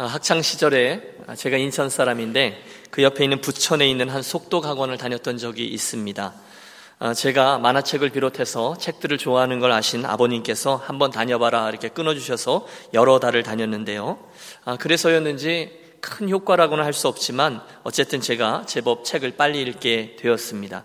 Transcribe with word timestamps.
아, 0.00 0.06
학창 0.06 0.40
시절에 0.40 1.02
제가 1.36 1.58
인천 1.58 1.90
사람인데 1.90 2.64
그 2.90 3.02
옆에 3.02 3.22
있는 3.22 3.42
부천에 3.42 3.86
있는 3.86 4.08
한 4.08 4.22
속독 4.22 4.64
학원을 4.64 4.96
다녔던 4.96 5.36
적이 5.36 5.66
있습니다. 5.66 6.32
아, 7.00 7.12
제가 7.12 7.58
만화책을 7.58 8.08
비롯해서 8.08 8.78
책들을 8.78 9.18
좋아하는 9.18 9.60
걸 9.60 9.72
아신 9.72 10.06
아버님께서 10.06 10.76
한번 10.76 11.10
다녀봐라 11.10 11.68
이렇게 11.68 11.90
끊어주셔서 11.90 12.66
여러 12.94 13.18
달을 13.20 13.42
다녔는데요. 13.42 14.18
아, 14.64 14.78
그래서였는지 14.78 15.78
큰 16.00 16.30
효과라고는 16.30 16.82
할 16.82 16.94
수 16.94 17.06
없지만 17.06 17.60
어쨌든 17.82 18.22
제가 18.22 18.64
제법 18.66 19.04
책을 19.04 19.32
빨리 19.32 19.60
읽게 19.60 20.16
되었습니다. 20.18 20.82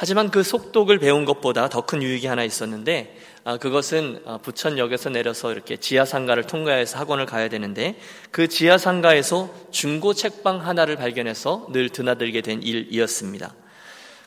하지만 0.00 0.30
그 0.30 0.42
속독을 0.42 0.98
배운 0.98 1.26
것보다 1.26 1.68
더 1.68 1.82
큰 1.82 2.02
유익이 2.02 2.26
하나 2.26 2.42
있었는데 2.42 3.18
아, 3.44 3.58
그것은 3.58 4.22
아, 4.24 4.38
부천역에서 4.38 5.10
내려서 5.10 5.52
이렇게 5.52 5.76
지하상가를 5.76 6.44
통과해서 6.44 6.98
학원을 6.98 7.26
가야 7.26 7.50
되는데 7.50 8.00
그 8.30 8.48
지하상가에서 8.48 9.52
중고 9.70 10.14
책방 10.14 10.66
하나를 10.66 10.96
발견해서 10.96 11.66
늘 11.72 11.90
드나들게 11.90 12.40
된 12.40 12.62
일이었습니다. 12.62 13.52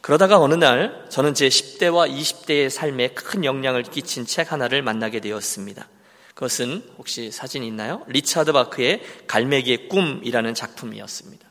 그러다가 0.02 0.38
어느 0.40 0.54
날 0.54 1.05
저는 1.09 1.34
제 1.34 1.48
10대와 1.48 2.08
20대의 2.08 2.70
삶에 2.70 3.08
큰 3.08 3.44
영향을 3.44 3.82
끼친 3.82 4.27
책 4.27 4.52
하나를 4.52 4.84
만나게 4.84 5.21
되었습니다. 5.21 5.88
그것은 6.35 6.84
혹시 6.99 7.32
사진 7.32 7.63
있나요? 7.63 8.04
리차드 8.10 8.52
바크의 8.52 9.02
갈매기의 9.26 9.90
꿈이라는 9.90 10.54
작품이었습니다. 10.54 11.48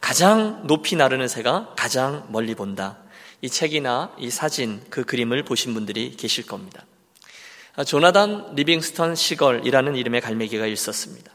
가장 0.00 0.66
높이 0.66 0.96
나르는 0.96 1.28
새가 1.28 1.74
가장 1.76 2.26
멀리 2.30 2.56
본다. 2.56 3.03
이 3.44 3.50
책이나 3.50 4.10
이 4.18 4.30
사진, 4.30 4.80
그 4.88 5.04
그림을 5.04 5.42
보신 5.42 5.74
분들이 5.74 6.16
계실 6.16 6.46
겁니다. 6.46 6.86
아, 7.76 7.84
조나단 7.84 8.54
리빙스턴 8.54 9.14
시걸이라는 9.14 9.96
이름의 9.96 10.22
갈매기가 10.22 10.66
있었습니다. 10.66 11.30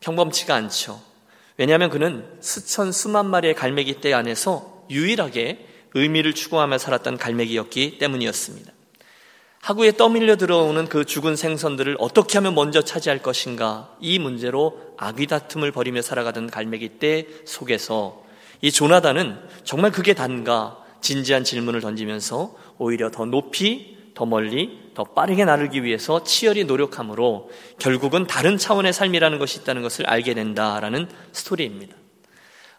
평범치가 0.00 0.56
않죠. 0.56 1.00
왜냐하면 1.56 1.88
그는 1.88 2.26
수천 2.40 2.90
수만 2.90 3.30
마리의 3.30 3.54
갈매기 3.54 4.00
떼 4.00 4.12
안에서 4.12 4.86
유일하게 4.90 5.68
의미를 5.94 6.34
추구하며 6.34 6.78
살았던 6.78 7.16
갈매기였기 7.16 7.98
때문이었습니다. 7.98 8.72
하구에 9.60 9.92
떠밀려 9.92 10.34
들어오는 10.34 10.88
그 10.88 11.04
죽은 11.04 11.36
생선들을 11.36 11.94
어떻게 12.00 12.38
하면 12.38 12.56
먼저 12.56 12.82
차지할 12.82 13.22
것인가 13.22 13.94
이 14.00 14.18
문제로 14.18 14.80
아귀다툼을 14.96 15.70
벌이며 15.70 16.02
살아가던 16.02 16.50
갈매기 16.50 16.98
떼 16.98 17.28
속에서 17.44 18.24
이 18.62 18.72
조나단은 18.72 19.38
정말 19.62 19.92
그게 19.92 20.12
단가 20.12 20.84
진지한 21.06 21.44
질문을 21.44 21.80
던지면서 21.80 22.56
오히려 22.78 23.12
더 23.12 23.24
높이, 23.26 23.96
더 24.14 24.26
멀리, 24.26 24.90
더 24.94 25.04
빠르게 25.04 25.44
나르기 25.44 25.84
위해서 25.84 26.24
치열히 26.24 26.64
노력함으로 26.64 27.48
결국은 27.78 28.26
다른 28.26 28.58
차원의 28.58 28.92
삶이라는 28.92 29.38
것이 29.38 29.60
있다는 29.60 29.82
것을 29.82 30.04
알게 30.06 30.34
된다라는 30.34 31.08
스토리입니다. 31.30 31.94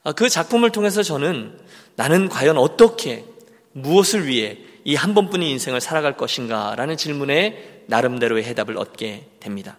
아, 0.03 0.11
그 0.11 0.27
작품을 0.27 0.71
통해서 0.71 1.03
저는 1.03 1.57
나는 1.95 2.27
과연 2.27 2.57
어떻게, 2.57 3.23
무엇을 3.71 4.27
위해 4.27 4.57
이 4.83 4.95
한 4.95 5.13
번뿐인 5.13 5.47
인생을 5.47 5.79
살아갈 5.79 6.17
것인가 6.17 6.75
라는 6.75 6.97
질문에 6.97 7.83
나름대로의 7.87 8.43
해답을 8.43 8.77
얻게 8.77 9.27
됩니다. 9.39 9.77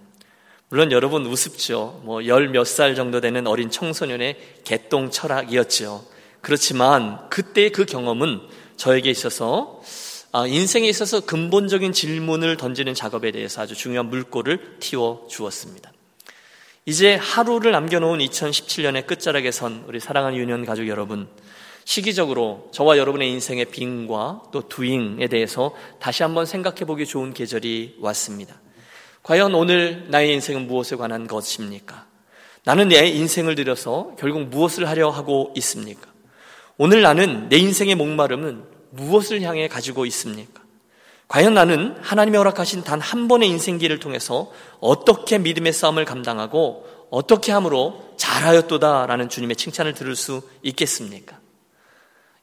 물론 0.71 0.91
여러분 0.93 1.27
우습죠. 1.27 2.01
뭐 2.05 2.25
열 2.25 2.49
몇 2.49 2.65
살 2.67 2.95
정도 2.95 3.21
되는 3.21 3.47
어린 3.47 3.71
청소년의 3.71 4.37
개똥 4.65 5.11
철학이었죠. 5.11 6.05
그렇지만 6.49 7.29
그때 7.29 7.69
그 7.69 7.85
경험은 7.85 8.41
저에게 8.79 9.11
있어서 9.11 9.83
아, 10.33 10.47
인생에 10.47 10.89
있어서 10.89 11.21
근본적인 11.21 11.93
질문을 11.93 12.57
던지는 12.57 12.95
작업에 12.95 13.33
대해서 13.33 13.61
아주 13.61 13.75
중요한 13.75 14.09
물꼬를 14.09 14.79
틔워 14.81 15.27
주었습니다. 15.29 15.93
이제 16.87 17.17
하루를 17.17 17.73
남겨놓은 17.73 18.21
2017년의 18.21 19.07
끝자락에 19.07 19.51
선 19.51 19.85
우리 19.89 20.01
사랑하는 20.01 20.39
유년 20.39 20.65
가족 20.65 20.89
여러분, 20.89 21.29
시기적으로 21.85 22.71
저와 22.73 22.97
여러분의 22.97 23.31
인생의 23.31 23.67
빙과 23.67 24.45
또 24.51 24.69
두잉에 24.71 25.29
대해서 25.29 25.75
다시 26.01 26.23
한번 26.23 26.47
생각해 26.47 26.87
보기 26.87 27.05
좋은 27.05 27.35
계절이 27.35 27.97
왔습니다. 28.01 28.59
과연 29.23 29.55
오늘 29.55 30.07
나의 30.09 30.33
인생은 30.33 30.67
무엇에 30.67 30.97
관한 30.97 31.27
것입니까? 31.27 32.07
나는 32.65 32.89
내 32.89 33.07
인생을 33.07 33.55
들여서 33.55 34.15
결국 34.19 34.45
무엇을 34.45 34.89
하려 34.89 35.11
하고 35.11 35.53
있습니까? 35.57 36.08
오늘 36.79 37.03
나는 37.03 37.49
내 37.49 37.57
인생의 37.59 37.97
목마름은 37.97 38.63
무엇을 38.91 39.43
향해 39.43 39.67
가지고 39.69 40.07
있습니까? 40.07 40.63
과연 41.27 41.53
나는 41.53 41.97
하나님의 42.01 42.39
허락하신 42.39 42.85
단 42.85 43.01
한 43.01 43.29
번의 43.29 43.49
인생기를 43.49 43.99
통해서 43.99 44.51
어떻게 44.81 45.39
믿음의 45.39 45.73
싸움을 45.73 46.05
감당하고 46.05 46.87
어떻게 47.11 47.53
함으로 47.53 48.13
잘하였도다라는 48.17 49.29
주님의 49.29 49.57
칭찬을 49.57 49.95
들을 49.95 50.15
수 50.15 50.43
있겠습니까? 50.63 51.39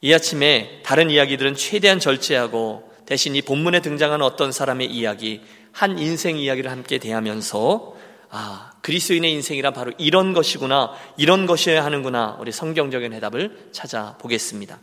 이 0.01 0.13
아침에 0.13 0.81
다른 0.83 1.09
이야기들은 1.09 1.55
최대한 1.55 1.99
절제하고 1.99 2.91
대신 3.05 3.35
이 3.35 3.41
본문에 3.41 3.81
등장하는 3.81 4.25
어떤 4.25 4.51
사람의 4.51 4.87
이야기, 4.91 5.41
한 5.71 5.97
인생 5.97 6.37
이야기를 6.37 6.69
함께 6.69 6.97
대하면서 6.97 7.95
아, 8.37 8.73
그리스도인의 8.81 9.31
인생이란 9.31 9.71
바로 9.71 9.93
이런 9.97 10.33
것이구나, 10.33 10.91
이런 11.15 11.45
것이어야 11.45 11.85
하는구나, 11.85 12.35
우리 12.41 12.51
성경적인 12.51 13.13
해답을 13.13 13.69
찾아보겠습니다. 13.71 14.77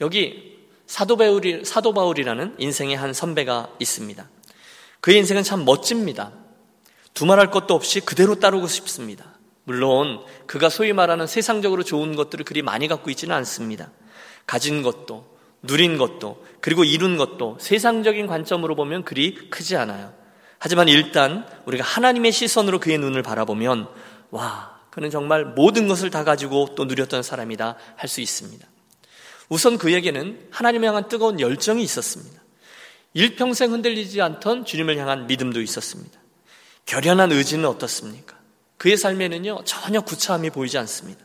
여기 0.00 0.56
사도 0.86 1.16
바울이, 1.16 1.64
사도 1.64 1.92
바울이라는 1.92 2.54
인생의 2.58 2.96
한 2.96 3.12
선배가 3.12 3.70
있습니다. 3.80 4.24
그의 5.00 5.18
인생은 5.18 5.42
참 5.42 5.64
멋집니다. 5.64 6.30
두말할 7.12 7.50
것도 7.50 7.74
없이 7.74 7.98
그대로 7.98 8.36
따르고 8.36 8.68
싶습니다. 8.68 9.32
물론 9.64 10.24
그가 10.46 10.68
소위 10.68 10.92
말하는 10.92 11.26
세상적으로 11.26 11.82
좋은 11.82 12.14
것들을 12.14 12.44
그리 12.44 12.62
많이 12.62 12.86
갖고 12.86 13.10
있지는 13.10 13.34
않습니다. 13.34 13.90
가진 14.46 14.82
것도, 14.82 15.36
누린 15.62 15.98
것도, 15.98 16.44
그리고 16.60 16.84
이룬 16.84 17.16
것도 17.16 17.58
세상적인 17.60 18.28
관점으로 18.28 18.76
보면 18.76 19.02
그리 19.02 19.34
크지 19.50 19.76
않아요. 19.76 20.25
하지만 20.58 20.88
일단 20.88 21.46
우리가 21.66 21.84
하나님의 21.84 22.32
시선으로 22.32 22.80
그의 22.80 22.98
눈을 22.98 23.22
바라보면 23.22 23.88
와, 24.30 24.76
그는 24.90 25.10
정말 25.10 25.44
모든 25.44 25.88
것을 25.88 26.10
다 26.10 26.24
가지고 26.24 26.74
또 26.74 26.84
누렸던 26.86 27.22
사람이다 27.22 27.76
할 27.96 28.08
수 28.08 28.20
있습니다. 28.20 28.66
우선 29.48 29.78
그에게는 29.78 30.48
하나님을 30.50 30.88
향한 30.88 31.08
뜨거운 31.08 31.38
열정이 31.38 31.82
있었습니다. 31.82 32.42
일평생 33.14 33.72
흔들리지 33.72 34.20
않던 34.20 34.64
주님을 34.64 34.98
향한 34.98 35.26
믿음도 35.26 35.60
있었습니다. 35.60 36.18
결연한 36.84 37.32
의지는 37.32 37.66
어떻습니까? 37.66 38.36
그의 38.76 38.96
삶에는요, 38.96 39.64
전혀 39.64 40.00
구차함이 40.00 40.50
보이지 40.50 40.78
않습니다. 40.78 41.24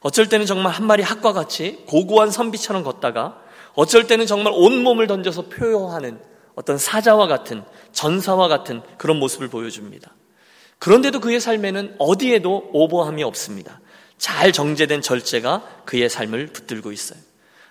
어쩔 0.00 0.28
때는 0.28 0.46
정말 0.46 0.72
한 0.72 0.86
마리 0.86 1.02
학과 1.02 1.32
같이 1.32 1.84
고고한 1.86 2.30
선비처럼 2.30 2.82
걷다가 2.82 3.40
어쩔 3.74 4.06
때는 4.06 4.26
정말 4.26 4.52
온몸을 4.56 5.06
던져서 5.06 5.42
표효하는 5.48 6.20
어떤 6.54 6.76
사자와 6.76 7.28
같은 7.28 7.64
전사와 7.92 8.48
같은 8.48 8.82
그런 8.98 9.18
모습을 9.18 9.48
보여줍니다. 9.48 10.14
그런데도 10.78 11.20
그의 11.20 11.40
삶에는 11.40 11.96
어디에도 11.98 12.70
오버함이 12.72 13.22
없습니다. 13.22 13.80
잘 14.18 14.52
정제된 14.52 15.02
절제가 15.02 15.82
그의 15.84 16.08
삶을 16.08 16.48
붙들고 16.48 16.92
있어요. 16.92 17.18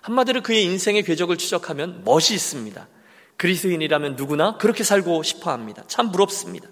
한마디로 0.01 0.41
그의 0.41 0.63
인생의 0.63 1.03
궤적을 1.03 1.37
추적하면 1.37 2.03
멋이 2.05 2.33
있습니다. 2.33 2.87
그리스인이라면 3.37 4.15
누구나 4.15 4.57
그렇게 4.57 4.83
살고 4.83 5.23
싶어 5.23 5.51
합니다. 5.51 5.83
참 5.87 6.11
부럽습니다. 6.11 6.67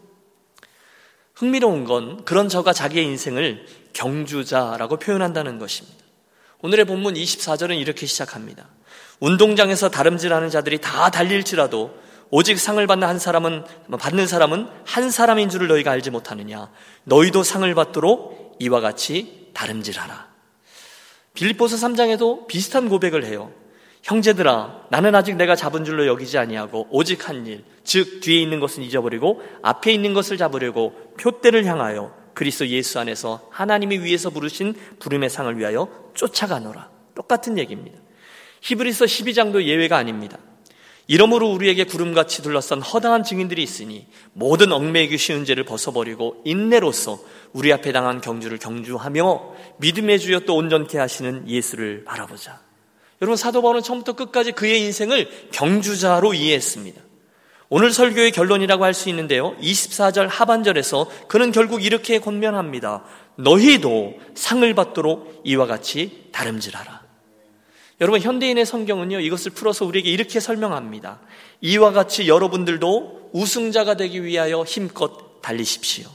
흥미로운 1.36 1.86
건 1.86 2.26
그런 2.26 2.50
저가 2.50 2.74
자기의 2.74 3.06
인생을 3.06 3.66
경주자라고 3.94 4.98
표현한다는 4.98 5.58
것입니다. 5.58 5.98
오늘의 6.62 6.86
본문 6.86 7.14
24절은 7.14 7.80
이렇게 7.80 8.06
시작합니다. 8.06 8.68
운동장에서 9.20 9.90
다름질하는 9.90 10.50
자들이 10.50 10.80
다 10.80 11.10
달릴지라도 11.10 11.98
오직 12.32 12.60
상을 12.60 12.86
받는 12.86 13.08
한 13.08 13.20
사람은 13.20 13.64
받는 14.00 14.28
사람은 14.28 14.68
한 14.86 15.10
사람인 15.12 15.50
줄을 15.50 15.68
너희가 15.68 15.92
알지 15.92 16.12
못하느냐 16.12 16.70
너희도 17.06 17.44
상을 17.44 17.74
받도록 17.74 18.58
이와 18.60 18.81
같이 18.81 19.50
다름질하라. 19.54 20.30
빌립보서 21.34 21.76
3장에도 21.76 22.48
비슷한 22.48 22.90
고백을 22.90 23.26
해요. 23.26 23.52
형제들아 24.04 24.86
나는 24.90 25.14
아직 25.16 25.36
내가 25.36 25.56
잡은 25.56 25.84
줄로 25.84 26.08
여기지 26.08 26.38
아니하고 26.38 26.88
오직 26.92 27.28
한 27.28 27.46
일 27.46 27.64
즉 27.90 28.20
뒤에 28.22 28.40
있는 28.40 28.60
것은 28.60 28.84
잊어버리고 28.84 29.42
앞에 29.64 29.92
있는 29.92 30.14
것을 30.14 30.38
잡으려고 30.38 30.94
표대를 31.20 31.66
향하여 31.66 32.14
그리스도 32.36 32.68
예수 32.68 33.00
안에서 33.00 33.50
하나님이 33.50 33.98
위에서 33.98 34.30
부르신 34.30 34.75
부름의 35.00 35.32
상을 35.32 35.58
위하여 35.58 35.90
쫓아가노라. 36.14 36.88
똑같은 37.16 37.58
얘기입니다. 37.58 37.98
히브리서 38.62 39.06
12장도 39.06 39.64
예외가 39.64 39.98
아닙니다. 39.98 40.38
이러므로 41.10 41.50
우리에게 41.50 41.86
구름같이 41.86 42.44
둘러싼 42.44 42.84
허당한 42.84 43.24
증인들이 43.24 43.64
있으니 43.64 44.06
모든 44.34 44.72
얽매이기 44.72 45.18
쉬운 45.18 45.44
죄를 45.44 45.66
벗어버리고 45.66 46.44
인내로서 46.46 47.20
우리 47.52 47.74
앞에 47.74 47.92
당한 47.92 48.22
경주를 48.22 48.60
경주하며 48.60 49.54
믿음의 49.80 50.20
주여 50.20 50.42
또 50.42 50.56
온전케 50.56 51.00
하시는 51.00 51.50
예수를 51.50 52.04
바라보자. 52.04 52.62
여러분 53.24 53.38
사도 53.38 53.64
바울은 53.64 53.82
처음부터 53.82 54.14
끝까지 54.14 54.52
그의 54.52 54.82
인생을 54.82 55.50
경주자로 55.52 56.36
이해했습니다. 56.36 57.02
오늘 57.70 57.92
설교의 57.92 58.32
결론이라고 58.32 58.84
할 58.84 58.94
수 58.94 59.10
있는데요. 59.10 59.56
24절 59.58 60.28
하반절에서 60.28 61.10
그는 61.28 61.52
결국 61.52 61.84
이렇게 61.84 62.20
권면합니다. 62.20 63.04
너희도 63.36 64.14
상을 64.36 64.72
받도록 64.76 65.42
이와 65.44 65.66
같이 65.66 66.30
다름질하라. 66.34 67.09
여러분 68.01 68.22
현대인의 68.22 68.66
성경은요 68.66 69.19
이것을 69.19 69.51
풀어서 69.51 69.86
우리에게 69.86 70.10
이렇게 70.10 70.40
설명합니다. 70.40 71.19
이와 71.62 71.92
같이 71.92 72.28
여러분들도 72.28 73.31
우승자가 73.34 73.96
되기 73.96 74.24
위하여 74.24 74.63
힘껏 74.63 75.42
달리십시오. 75.42 76.07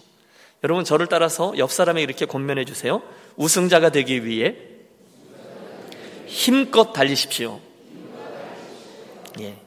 여러분 0.63 0.85
저를 0.85 1.07
따라서 1.07 1.53
옆 1.59 1.71
사람에게 1.71 2.03
이렇게 2.03 2.25
권면해 2.25 2.65
주세요. 2.65 3.03
우승자가 3.37 3.91
되기 3.91 4.25
위해 4.25 4.57
힘껏 6.27 6.93
달리십시오. 6.93 7.61
예. 9.41 9.59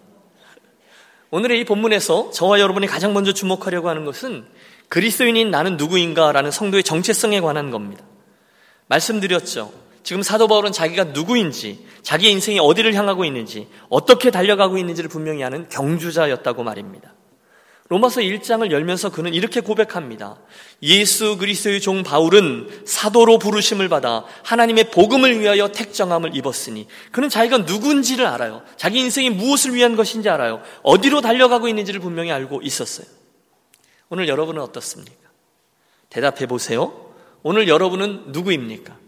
오늘의 1.30 1.60
이 1.60 1.66
본문에서 1.66 2.32
저와 2.32 2.60
여러분이 2.60 2.88
가장 2.88 3.14
먼저 3.14 3.34
주목하려고 3.34 3.90
하는 3.90 4.06
것은 4.06 4.46
그리스도인인 4.90 5.52
나는 5.52 5.78
누구인가라는 5.78 6.52
성도의 6.52 6.84
정체성에 6.84 7.42
관한 7.42 7.70
겁니다. 7.70 8.04
말씀드렸죠. 8.88 9.72
지금 10.08 10.24
사도 10.24 10.48
바울은 10.48 10.72
자기가 10.72 11.04
누구인지, 11.04 11.86
자기 12.02 12.30
인생이 12.30 12.60
어디를 12.60 12.94
향하고 12.94 13.26
있는지, 13.26 13.68
어떻게 13.90 14.32
달려가고 14.32 14.78
있는지를 14.78 15.10
분명히 15.10 15.44
아는 15.44 15.68
경주자였다고 15.68 16.64
말입니다. 16.64 17.14
로마서 17.90 18.22
1장을 18.22 18.72
열면서 18.72 19.10
그는 19.12 19.34
이렇게 19.34 19.60
고백합니다. 19.60 20.40
예수 20.82 21.38
그리스도의 21.38 21.82
종 21.82 22.04
바울은 22.04 22.84
사도로 22.86 23.38
부르심을 23.38 23.90
받아 23.90 24.24
하나님의 24.44 24.92
복음을 24.92 25.42
위하여 25.42 25.74
택정함을 25.74 26.38
입었으니 26.38 26.88
그는 27.12 27.28
자기가 27.28 27.58
누군지를 27.58 28.28
알아요. 28.28 28.64
자기 28.78 29.00
인생이 29.00 29.30
무엇을 29.32 29.76
위한 29.76 29.98
것인지 29.98 30.30
알아요. 30.30 30.62
어디로 30.84 31.20
달려가고 31.20 31.68
있는지를 31.68 32.00
분명히 32.00 32.32
알고 32.32 32.62
있었어요. 32.64 33.08
오늘 34.08 34.30
여러분은 34.30 34.62
어떻습니까? 34.62 35.28
대답해 36.08 36.46
보세요. 36.46 37.14
오늘 37.44 37.68
여러분은 37.68 38.28
누구입니까? 38.28 39.07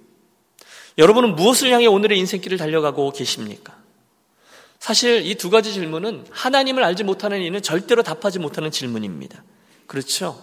여러분은 0.99 1.35
무엇을 1.35 1.71
향해 1.71 1.87
오늘의 1.87 2.19
인생길을 2.19 2.57
달려가고 2.57 3.11
계십니까? 3.11 3.73
사실 4.79 5.25
이 5.25 5.35
두 5.35 5.49
가지 5.49 5.71
질문은 5.73 6.25
하나님을 6.29 6.83
알지 6.83 7.05
못하는 7.05 7.41
이는 7.41 7.61
절대로 7.61 8.03
답하지 8.03 8.39
못하는 8.39 8.69
질문입니다. 8.69 9.43
그렇죠? 9.87 10.37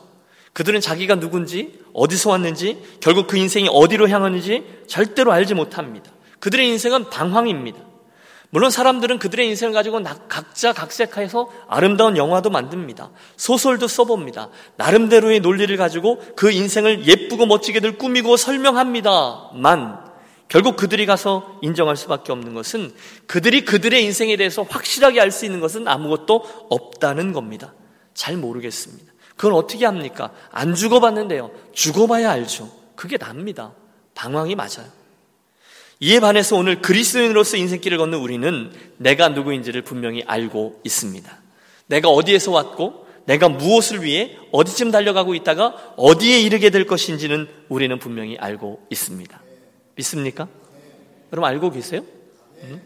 그들은 0.54 0.80
자기가 0.80 1.16
누군지, 1.16 1.78
어디서 1.92 2.30
왔는지, 2.30 2.82
결국 3.00 3.26
그 3.26 3.36
인생이 3.36 3.68
어디로 3.70 4.08
향하는지 4.08 4.64
절대로 4.86 5.30
알지 5.32 5.52
못합니다. 5.54 6.10
그들의 6.40 6.66
인생은 6.68 7.10
방황입니다. 7.10 7.78
물론 8.48 8.70
사람들은 8.70 9.18
그들의 9.18 9.46
인생을 9.48 9.74
가지고 9.74 10.02
각자 10.28 10.72
각색해서 10.72 11.50
아름다운 11.68 12.16
영화도 12.16 12.48
만듭니다. 12.48 13.10
소설도 13.36 13.88
써봅니다. 13.88 14.48
나름대로의 14.76 15.40
논리를 15.40 15.76
가지고 15.76 16.22
그 16.34 16.50
인생을 16.50 17.06
예쁘고 17.06 17.44
멋지게들 17.44 17.98
꾸미고 17.98 18.38
설명합니다만 18.38 20.05
결국 20.48 20.76
그들이 20.76 21.06
가서 21.06 21.58
인정할 21.62 21.96
수밖에 21.96 22.32
없는 22.32 22.54
것은 22.54 22.92
그들이 23.26 23.64
그들의 23.64 24.04
인생에 24.04 24.36
대해서 24.36 24.62
확실하게 24.62 25.20
알 25.20 25.30
수 25.30 25.44
있는 25.44 25.60
것은 25.60 25.88
아무것도 25.88 26.66
없다는 26.70 27.32
겁니다. 27.32 27.74
잘 28.14 28.36
모르겠습니다. 28.36 29.12
그건 29.36 29.54
어떻게 29.54 29.84
합니까? 29.84 30.32
안 30.50 30.74
죽어봤는데요. 30.74 31.50
죽어봐야 31.72 32.30
알죠. 32.30 32.70
그게 32.94 33.18
납니다. 33.18 33.72
방황이 34.14 34.54
맞아요. 34.54 34.86
이에 36.00 36.20
반해서 36.20 36.56
오늘 36.56 36.80
그리스도인으로서 36.80 37.56
인생길을 37.56 37.98
걷는 37.98 38.18
우리는 38.18 38.72
내가 38.98 39.28
누구인지를 39.30 39.82
분명히 39.82 40.22
알고 40.26 40.80
있습니다. 40.84 41.38
내가 41.86 42.08
어디에서 42.08 42.52
왔고 42.52 43.06
내가 43.24 43.48
무엇을 43.48 44.04
위해 44.04 44.36
어디쯤 44.52 44.90
달려가고 44.90 45.34
있다가 45.34 45.94
어디에 45.96 46.40
이르게 46.40 46.70
될 46.70 46.86
것인지는 46.86 47.48
우리는 47.68 47.98
분명히 47.98 48.36
알고 48.38 48.86
있습니다. 48.90 49.45
믿습니까? 49.96 50.48
여러분 51.32 51.50
알고 51.50 51.70
계세요? 51.70 52.02
음? 52.62 52.80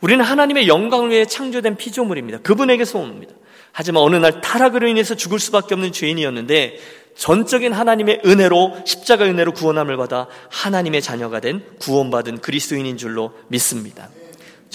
우리는 0.00 0.24
하나님의 0.24 0.66
영광을 0.66 1.10
위해 1.10 1.24
창조된 1.26 1.76
피조물입니다. 1.76 2.40
그분에게서 2.40 2.98
옵니다. 2.98 3.34
하지만 3.72 4.02
어느 4.02 4.16
날 4.16 4.40
타락으로 4.40 4.88
인해서 4.88 5.14
죽을 5.14 5.38
수밖에 5.38 5.74
없는 5.74 5.92
죄인이었는데 5.92 6.78
전적인 7.16 7.72
하나님의 7.72 8.22
은혜로 8.24 8.82
십자가 8.84 9.24
은혜로 9.24 9.52
구원함을 9.52 9.96
받아 9.96 10.28
하나님의 10.50 11.02
자녀가 11.02 11.40
된 11.40 11.64
구원받은 11.78 12.38
그리스도인인 12.38 12.96
줄로 12.96 13.32
믿습니다. 13.48 14.08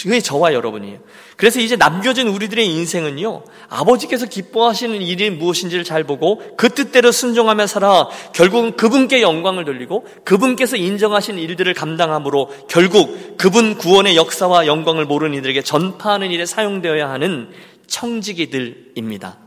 그게 0.04 0.20
저와 0.22 0.54
여러분이에요. 0.54 1.00
그래서 1.36 1.60
이제 1.60 1.76
남겨진 1.76 2.28
우리들의 2.28 2.68
인생은요, 2.68 3.44
아버지께서 3.70 4.28
기뻐하시는 4.28 5.02
일이 5.02 5.30
무엇인지를 5.32 5.84
잘 5.84 6.04
보고 6.04 6.42
그 6.56 6.70
뜻대로 6.70 7.12
순종하며 7.12 7.68
살아 7.68 8.08
결국은 8.34 8.76
그분께 8.76 9.22
영광을 9.22 9.66
돌리고 9.66 10.06
그분께서 10.24 10.78
인정하신 10.78 11.40
일들을 11.40 11.74
감당함으로 11.74 12.68
결국 12.70 13.38
그분 13.38 13.78
구원의 13.78 14.16
역사와 14.16 14.68
영광을 14.68 15.06
모르는 15.06 15.38
이들에게 15.40 15.64
전파하는 15.64 16.32
일에 16.32 16.46
사용되어야 16.46 17.10
하는 17.10 17.50
청지기들입니다. 17.88 19.38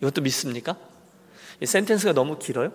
이것도 0.00 0.22
믿습니까? 0.22 0.76
이 1.60 1.66
센텐스가 1.66 2.12
너무 2.12 2.38
길어요? 2.38 2.72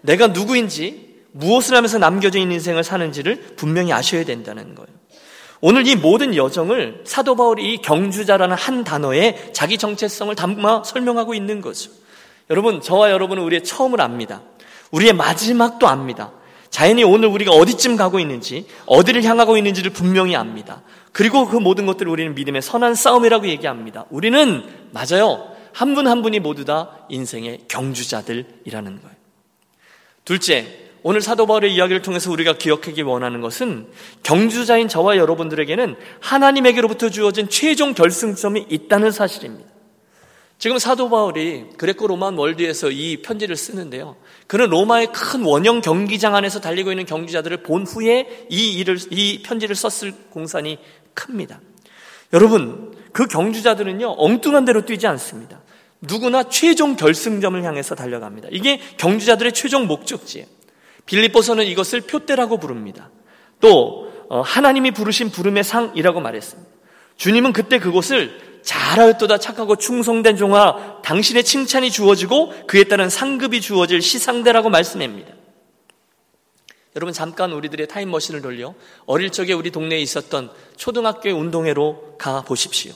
내가 0.00 0.28
누구인지 0.28 1.14
무엇을 1.32 1.76
하면서 1.76 1.98
있는 2.38 2.54
인생을 2.54 2.84
사는지를 2.84 3.54
분명히 3.56 3.92
아셔야 3.92 4.24
된다는 4.24 4.74
거예요. 4.74 5.03
오늘 5.66 5.86
이 5.86 5.96
모든 5.96 6.36
여정을 6.36 7.04
사도 7.04 7.36
바울이 7.36 7.72
이 7.72 7.76
경주자라는 7.78 8.54
한 8.54 8.84
단어에 8.84 9.50
자기 9.54 9.78
정체성을 9.78 10.34
담아 10.34 10.84
설명하고 10.84 11.32
있는 11.32 11.62
거죠. 11.62 11.90
여러분, 12.50 12.82
저와 12.82 13.10
여러분은 13.10 13.42
우리의 13.42 13.64
처음을 13.64 14.02
압니다. 14.02 14.42
우리의 14.90 15.14
마지막도 15.14 15.88
압니다. 15.88 16.32
자연히 16.68 17.02
오늘 17.02 17.28
우리가 17.28 17.52
어디쯤 17.52 17.96
가고 17.96 18.20
있는지, 18.20 18.66
어디를 18.84 19.24
향하고 19.24 19.56
있는지를 19.56 19.90
분명히 19.90 20.36
압니다. 20.36 20.82
그리고 21.12 21.46
그 21.46 21.56
모든 21.56 21.86
것들을 21.86 22.12
우리는 22.12 22.34
믿음의 22.34 22.60
선한 22.60 22.94
싸움이라고 22.94 23.48
얘기합니다. 23.48 24.04
우리는, 24.10 24.64
맞아요. 24.90 25.50
한 25.72 25.94
분한 25.94 26.10
한 26.10 26.22
분이 26.22 26.40
모두 26.40 26.66
다 26.66 26.90
인생의 27.08 27.60
경주자들이라는 27.68 29.00
거예요. 29.00 29.16
둘째, 30.26 30.83
오늘 31.06 31.20
사도 31.20 31.44
바울의 31.44 31.74
이야기를 31.74 32.00
통해서 32.00 32.30
우리가 32.32 32.54
기억하기 32.54 33.02
원하는 33.02 33.42
것은 33.42 33.88
경주자인 34.22 34.88
저와 34.88 35.18
여러분들에게는 35.18 35.96
하나님에게로부터 36.20 37.10
주어진 37.10 37.50
최종 37.50 37.92
결승점이 37.92 38.64
있다는 38.70 39.10
사실입니다. 39.10 39.68
지금 40.56 40.78
사도 40.78 41.10
바울이 41.10 41.66
그레코 41.76 42.06
로만 42.06 42.38
월드에서 42.38 42.90
이 42.90 43.20
편지를 43.20 43.54
쓰는데요. 43.54 44.16
그는 44.46 44.70
로마의 44.70 45.08
큰 45.12 45.42
원형 45.42 45.82
경기장 45.82 46.34
안에서 46.34 46.62
달리고 46.62 46.90
있는 46.90 47.04
경주자들을 47.04 47.64
본 47.64 47.84
후에 47.84 48.46
이 48.48 48.72
일을 48.78 48.96
이 49.10 49.42
편지를 49.42 49.76
썼을 49.76 50.14
공산이 50.30 50.78
큽니다. 51.12 51.60
여러분, 52.32 52.96
그 53.12 53.26
경주자들은요. 53.26 54.14
엉뚱한 54.16 54.64
대로 54.64 54.86
뛰지 54.86 55.06
않습니다. 55.06 55.60
누구나 56.00 56.44
최종 56.44 56.96
결승점을 56.96 57.62
향해서 57.62 57.94
달려갑니다. 57.94 58.48
이게 58.52 58.80
경주자들의 58.96 59.52
최종 59.52 59.86
목적지예요. 59.86 60.53
빌립보서는 61.06 61.66
이것을 61.66 62.02
표대라고 62.02 62.58
부릅니다. 62.58 63.10
또 63.60 64.12
어, 64.28 64.40
하나님이 64.40 64.92
부르신 64.92 65.30
부름의 65.30 65.64
상이라고 65.64 66.20
말했습니다. 66.20 66.70
주님은 67.16 67.52
그때 67.52 67.78
그곳을 67.78 68.60
잘하였도다 68.62 69.38
착하고 69.38 69.76
충성된 69.76 70.36
종아 70.36 71.02
당신의 71.02 71.44
칭찬이 71.44 71.90
주어지고 71.90 72.66
그에 72.66 72.84
따른 72.84 73.10
상급이 73.10 73.60
주어질 73.60 74.00
시상대라고 74.00 74.70
말씀합니다. 74.70 75.32
여러분 76.96 77.12
잠깐 77.12 77.52
우리들의 77.52 77.88
타임머신을 77.88 78.40
돌려 78.40 78.74
어릴 79.04 79.30
적에 79.30 79.52
우리 79.52 79.70
동네에 79.70 79.98
있었던 79.98 80.50
초등학교 80.76 81.30
운동회로 81.30 82.16
가 82.18 82.42
보십시오. 82.42 82.92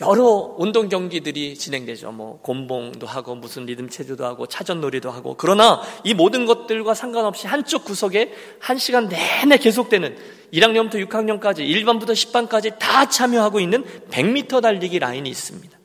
여러 0.00 0.54
운동 0.56 0.88
경기들이 0.88 1.56
진행되죠. 1.56 2.12
뭐 2.12 2.40
곤봉도 2.40 3.06
하고 3.06 3.34
무슨 3.34 3.66
리듬 3.66 3.88
체조도 3.88 4.24
하고 4.24 4.46
차전놀이도 4.46 5.10
하고 5.10 5.34
그러나 5.36 5.82
이 6.04 6.14
모든 6.14 6.46
것들과 6.46 6.94
상관없이 6.94 7.46
한쪽 7.46 7.84
구석에 7.84 8.32
한 8.58 8.78
시간 8.78 9.08
내내 9.08 9.58
계속되는 9.58 10.16
1학년부터 10.54 11.06
6학년까지 11.08 11.58
1반부터 11.58 12.12
10반까지 12.12 12.78
다 12.78 13.08
참여하고 13.08 13.60
있는 13.60 13.84
100m 14.10 14.62
달리기 14.62 14.98
라인이 14.98 15.28
있습니다. 15.28 15.78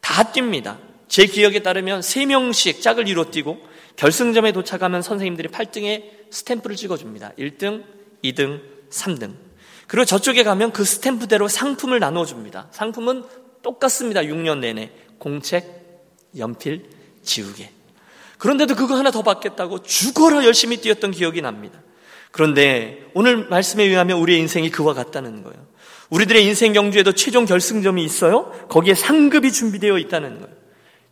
다 0.00 0.32
뜁니다. 0.32 0.78
제 1.08 1.26
기억에 1.26 1.60
따르면 1.60 2.00
3명씩 2.00 2.80
짝을 2.80 3.06
이뤄 3.06 3.30
뛰고 3.30 3.58
결승점에 3.96 4.52
도착하면 4.52 5.02
선생님들이 5.02 5.48
8등에 5.48 6.04
스탬프를 6.30 6.76
찍어줍니다. 6.76 7.32
1등, 7.38 7.84
2등, 8.24 8.60
3등. 8.90 9.34
그리고 9.86 10.06
저쪽에 10.06 10.42
가면 10.42 10.72
그 10.72 10.84
스탬프대로 10.84 11.48
상품을 11.48 12.00
나눠줍니다. 12.00 12.68
상품은 12.70 13.24
똑같습니다. 13.62 14.22
6년 14.22 14.58
내내. 14.58 14.90
공책, 15.18 15.64
연필, 16.36 16.84
지우개. 17.22 17.70
그런데도 18.38 18.74
그거 18.74 18.96
하나 18.96 19.10
더 19.10 19.22
받겠다고 19.22 19.82
죽어라 19.82 20.44
열심히 20.44 20.78
뛰었던 20.78 21.12
기억이 21.12 21.40
납니다. 21.42 21.80
그런데 22.32 23.06
오늘 23.14 23.48
말씀에 23.48 23.84
의하면 23.84 24.18
우리의 24.18 24.40
인생이 24.40 24.70
그와 24.70 24.94
같다는 24.94 25.44
거예요. 25.44 25.72
우리들의 26.10 26.44
인생 26.44 26.72
경주에도 26.72 27.12
최종 27.12 27.44
결승점이 27.46 28.04
있어요. 28.04 28.50
거기에 28.68 28.94
상급이 28.94 29.52
준비되어 29.52 29.98
있다는 29.98 30.40
거예요. 30.40 30.62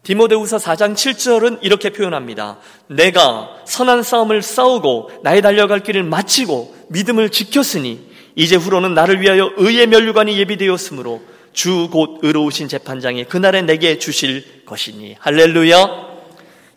디모데후서 0.02 0.56
4장 0.56 0.94
7절은 0.94 1.58
이렇게 1.62 1.90
표현합니다. 1.90 2.58
내가 2.88 3.50
선한 3.66 4.02
싸움을 4.02 4.42
싸우고 4.42 5.10
나의 5.22 5.42
달려갈 5.42 5.80
길을 5.80 6.02
마치고 6.02 6.74
믿음을 6.88 7.30
지켰으니 7.30 8.10
이제 8.34 8.56
후로는 8.56 8.94
나를 8.94 9.20
위하여 9.20 9.52
의의 9.56 9.86
면류관이 9.86 10.38
예비되었으므로 10.38 11.22
주 11.52 11.88
곧 11.90 12.18
의로우신 12.22 12.68
재판장이 12.68 13.24
그날에 13.24 13.62
내게 13.62 13.98
주실 13.98 14.64
것이니 14.66 15.16
할렐루야. 15.18 16.10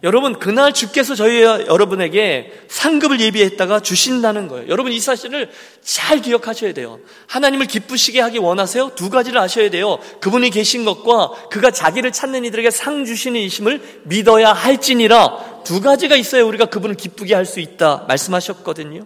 여러분 0.04 0.38
그날 0.38 0.74
주께서 0.74 1.16
저희 1.16 1.42
여러분에게 1.44 2.52
상급을 2.68 3.22
예비했다가 3.22 3.80
주신다는 3.80 4.50
거예요. 4.50 4.68
여러분 4.68 4.92
이 4.92 5.00
사실을 5.00 5.50
잘 5.82 6.22
기억하셔야 6.22 6.74
돼요. 6.74 7.00
하나님을 7.28 7.68
기쁘시게 7.68 8.20
하기 8.20 8.40
원하세요? 8.40 8.92
두 8.96 9.10
가지를 9.10 9.40
아셔야 9.40 9.70
돼요. 9.70 10.00
그분이 10.20 10.50
계신 10.50 10.84
것과 10.84 11.48
그가 11.50 11.72
자기를 11.72 12.12
찾는 12.12 12.44
이들에게 12.44 12.70
상 12.70 13.06
주시는 13.06 13.40
이심을 13.40 14.02
믿어야 14.04 14.52
할지니라 14.52 15.62
두 15.64 15.80
가지가 15.80 16.18
있어야 16.18 16.44
우리가 16.44 16.66
그분을 16.66 16.96
기쁘게 16.96 17.34
할 17.34 17.46
수 17.46 17.62
있다 17.62 18.04
말씀하셨거든요. 18.10 19.06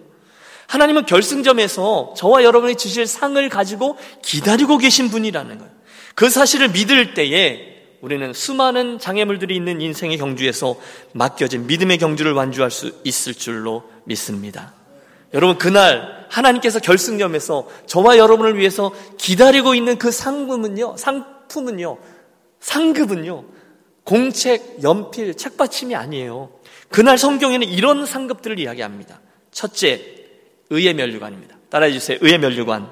하나님은 0.67 1.05
결승점에서 1.05 2.13
저와 2.15 2.43
여러분이 2.43 2.75
주실 2.75 3.07
상을 3.07 3.49
가지고 3.49 3.97
기다리고 4.21 4.77
계신 4.77 5.09
분이라는 5.09 5.57
거예요. 5.57 5.71
그 6.13 6.29
사실을 6.29 6.69
믿을 6.69 7.13
때에 7.13 7.77
우리는 8.01 8.31
수많은 8.33 8.99
장애물들이 8.99 9.55
있는 9.55 9.81
인생의 9.81 10.17
경주에서 10.17 10.79
맡겨진 11.13 11.67
믿음의 11.67 11.97
경주를 11.97 12.33
완주할 12.33 12.69
수 12.69 12.91
있을 13.03 13.33
줄로 13.33 13.83
믿습니다. 14.03 14.73
여러분, 15.33 15.57
그날 15.57 16.25
하나님께서 16.29 16.79
결승점에서 16.79 17.67
저와 17.85 18.17
여러분을 18.17 18.57
위해서 18.57 18.93
기다리고 19.17 19.73
있는 19.73 19.97
그 19.97 20.11
상품은요, 20.11 20.95
상품은요, 20.97 21.97
상급은요, 22.59 23.45
공책, 24.03 24.83
연필, 24.83 25.35
책받침이 25.35 25.95
아니에요. 25.95 26.49
그날 26.89 27.17
성경에는 27.17 27.67
이런 27.67 28.05
상급들을 28.05 28.59
이야기합니다. 28.59 29.19
첫째, 29.51 30.16
의의 30.69 30.93
멸류관입니다. 30.93 31.55
따라해 31.69 31.91
주세요. 31.91 32.17
의의 32.21 32.39
멸류관. 32.39 32.89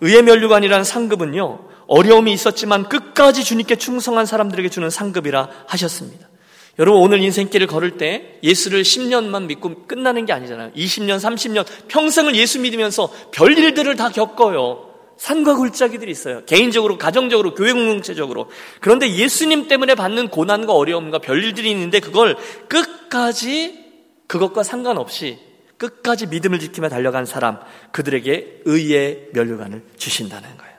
의의 0.00 0.22
멸류관이라는 0.22 0.84
상급은요, 0.84 1.68
어려움이 1.86 2.32
있었지만 2.32 2.88
끝까지 2.88 3.44
주님께 3.44 3.76
충성한 3.76 4.26
사람들에게 4.26 4.68
주는 4.68 4.90
상급이라 4.90 5.48
하셨습니다. 5.66 6.28
여러분 6.78 7.00
오늘 7.00 7.20
인생길을 7.22 7.66
걸을 7.66 7.96
때 7.96 8.38
예수를 8.42 8.82
10년만 8.82 9.46
믿고 9.46 9.86
끝나는 9.86 10.26
게 10.26 10.34
아니잖아요. 10.34 10.72
20년, 10.72 11.18
30년 11.18 11.64
평생을 11.88 12.36
예수 12.36 12.60
믿으면서 12.60 13.10
별일들을 13.32 13.96
다 13.96 14.10
겪어요. 14.10 14.82
산과 15.16 15.54
굴짜기들이 15.54 16.10
있어요. 16.10 16.44
개인적으로, 16.44 16.98
가정적으로, 16.98 17.54
교회 17.54 17.72
공동체적으로. 17.72 18.50
그런데 18.80 19.10
예수님 19.10 19.68
때문에 19.68 19.94
받는 19.94 20.28
고난과 20.28 20.74
어려움과 20.74 21.20
별일들이 21.20 21.70
있는데 21.70 22.00
그걸 22.00 22.36
끝까지 22.68 23.86
그것과 24.26 24.62
상관없이 24.62 25.38
끝까지 25.78 26.26
믿음을 26.26 26.58
지키며 26.58 26.88
달려간 26.88 27.26
사람 27.26 27.58
그들에게 27.92 28.62
의의 28.64 29.28
면류관을 29.32 29.82
주신다는 29.96 30.56
거예요. 30.56 30.76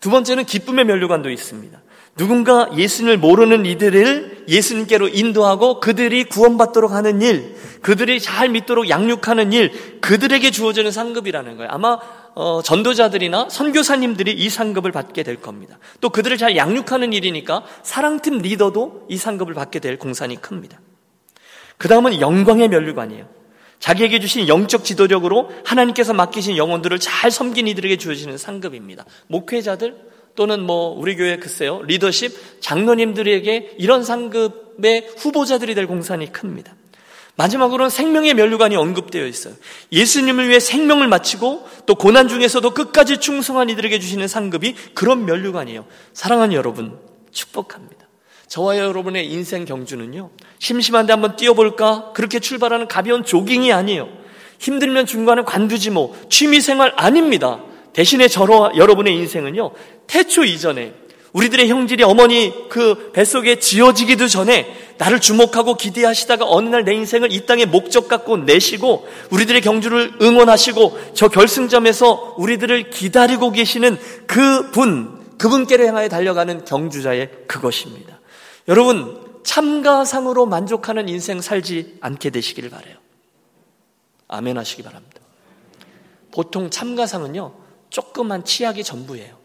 두 0.00 0.10
번째는 0.10 0.44
기쁨의 0.44 0.84
면류관도 0.84 1.30
있습니다. 1.30 1.80
누군가 2.16 2.68
예수님을 2.76 3.18
모르는 3.18 3.64
이들을 3.64 4.44
예수님께로 4.48 5.08
인도하고 5.08 5.80
그들이 5.80 6.24
구원받도록 6.24 6.90
하는 6.90 7.22
일, 7.22 7.54
그들이 7.82 8.20
잘 8.20 8.48
믿도록 8.48 8.90
양육하는 8.90 9.52
일, 9.52 10.00
그들에게 10.00 10.50
주어지는 10.50 10.90
상급이라는 10.90 11.56
거예요. 11.56 11.70
아마 11.70 11.98
어, 12.34 12.60
전도자들이나 12.62 13.48
선교사님들이 13.48 14.32
이 14.32 14.48
상급을 14.50 14.92
받게 14.92 15.22
될 15.22 15.36
겁니다. 15.36 15.78
또 16.00 16.10
그들을 16.10 16.36
잘 16.36 16.56
양육하는 16.56 17.12
일이니까 17.12 17.64
사랑팀 17.82 18.38
리더도 18.38 19.06
이 19.08 19.16
상급을 19.16 19.54
받게 19.54 19.78
될 19.78 19.98
공산이 19.98 20.40
큽니다. 20.40 20.80
그 21.78 21.88
다음은 21.88 22.20
영광의 22.20 22.68
면류관이에요. 22.68 23.39
자기에게 23.80 24.20
주신 24.20 24.46
영적 24.46 24.84
지도력으로 24.84 25.50
하나님께서 25.64 26.12
맡기신 26.12 26.56
영혼들을 26.56 27.00
잘 27.00 27.30
섬긴 27.30 27.66
이들에게 27.66 27.96
주어지는 27.96 28.38
상급입니다. 28.38 29.04
목회자들 29.26 29.96
또는 30.36 30.62
뭐 30.62 30.90
우리 30.96 31.16
교회 31.16 31.38
글쎄요 31.38 31.82
리더십 31.82 32.60
장로님들에게 32.60 33.76
이런 33.78 34.04
상급의 34.04 35.08
후보자들이 35.16 35.74
될 35.74 35.86
공산이 35.86 36.32
큽니다. 36.32 36.74
마지막으로는 37.36 37.88
생명의 37.88 38.34
면류관이 38.34 38.76
언급되어 38.76 39.26
있어요. 39.26 39.54
예수님을 39.92 40.48
위해 40.48 40.60
생명을 40.60 41.08
마치고 41.08 41.66
또 41.86 41.94
고난 41.94 42.28
중에서도 42.28 42.68
끝까지 42.74 43.16
충성한 43.16 43.70
이들에게 43.70 43.98
주시는 43.98 44.28
상급이 44.28 44.74
그런 44.92 45.24
면류관이에요. 45.24 45.86
사랑하는 46.12 46.54
여러분, 46.54 46.98
축복합니다. 47.32 47.99
저와 48.50 48.78
여러분의 48.78 49.30
인생 49.30 49.64
경주는요, 49.64 50.30
심심한데 50.58 51.12
한번 51.12 51.36
뛰어볼까? 51.36 52.10
그렇게 52.14 52.40
출발하는 52.40 52.88
가벼운 52.88 53.24
조깅이 53.24 53.72
아니에요. 53.72 54.08
힘들면 54.58 55.06
중간에 55.06 55.42
관두지 55.42 55.90
뭐, 55.90 56.20
취미생활 56.28 56.92
아닙니다. 56.96 57.60
대신에 57.92 58.26
저와 58.26 58.72
여러분의 58.74 59.14
인생은요, 59.14 59.70
태초 60.08 60.44
이전에 60.44 60.94
우리들의 61.32 61.68
형질이 61.68 62.02
어머니 62.02 62.52
그 62.68 63.12
뱃속에 63.12 63.60
지어지기도 63.60 64.26
전에 64.26 64.66
나를 64.98 65.20
주목하고 65.20 65.76
기대하시다가 65.76 66.44
어느 66.44 66.68
날 66.68 66.84
내 66.84 66.92
인생을 66.92 67.32
이 67.32 67.46
땅에 67.46 67.66
목적 67.66 68.08
갖고 68.08 68.36
내시고 68.36 69.06
우리들의 69.30 69.60
경주를 69.60 70.14
응원하시고 70.20 70.98
저 71.14 71.28
결승점에서 71.28 72.34
우리들을 72.36 72.90
기다리고 72.90 73.52
계시는 73.52 73.96
그 74.26 74.72
분, 74.72 75.20
그분께로 75.38 75.86
향하여 75.86 76.08
달려가는 76.08 76.64
경주자의 76.64 77.30
그것입니다. 77.46 78.19
여러분, 78.68 79.40
참가상으로 79.44 80.46
만족하는 80.46 81.08
인생 81.08 81.40
살지 81.40 81.98
않게 82.00 82.30
되시기를 82.30 82.70
바래요. 82.70 82.96
아멘 84.28 84.58
하시기 84.58 84.82
바랍니다. 84.82 85.20
보통 86.32 86.70
참가상은요, 86.70 87.52
조그만 87.88 88.44
치약이 88.44 88.84
전부예요. 88.84 89.39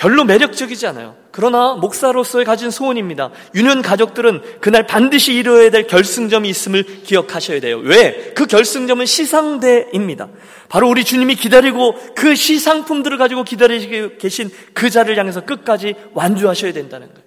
별로 0.00 0.24
매력적이지 0.24 0.86
않아요. 0.86 1.14
그러나 1.30 1.74
목사로서의 1.74 2.46
가진 2.46 2.70
소원입니다. 2.70 3.32
유년 3.54 3.82
가족들은 3.82 4.40
그날 4.62 4.86
반드시 4.86 5.34
이루어야 5.34 5.68
될 5.68 5.86
결승점이 5.86 6.48
있음을 6.48 7.02
기억하셔야 7.02 7.60
돼요. 7.60 7.76
왜? 7.84 8.32
그 8.34 8.46
결승점은 8.46 9.04
시상대입니다. 9.04 10.30
바로 10.70 10.88
우리 10.88 11.04
주님이 11.04 11.34
기다리고 11.34 11.96
그 12.14 12.34
시상품들을 12.34 13.18
가지고 13.18 13.44
기다리고 13.44 14.16
계신 14.16 14.50
그 14.72 14.88
자를 14.88 15.18
향해서 15.18 15.42
끝까지 15.42 15.94
완주하셔야 16.14 16.72
된다는 16.72 17.08
거예요. 17.08 17.22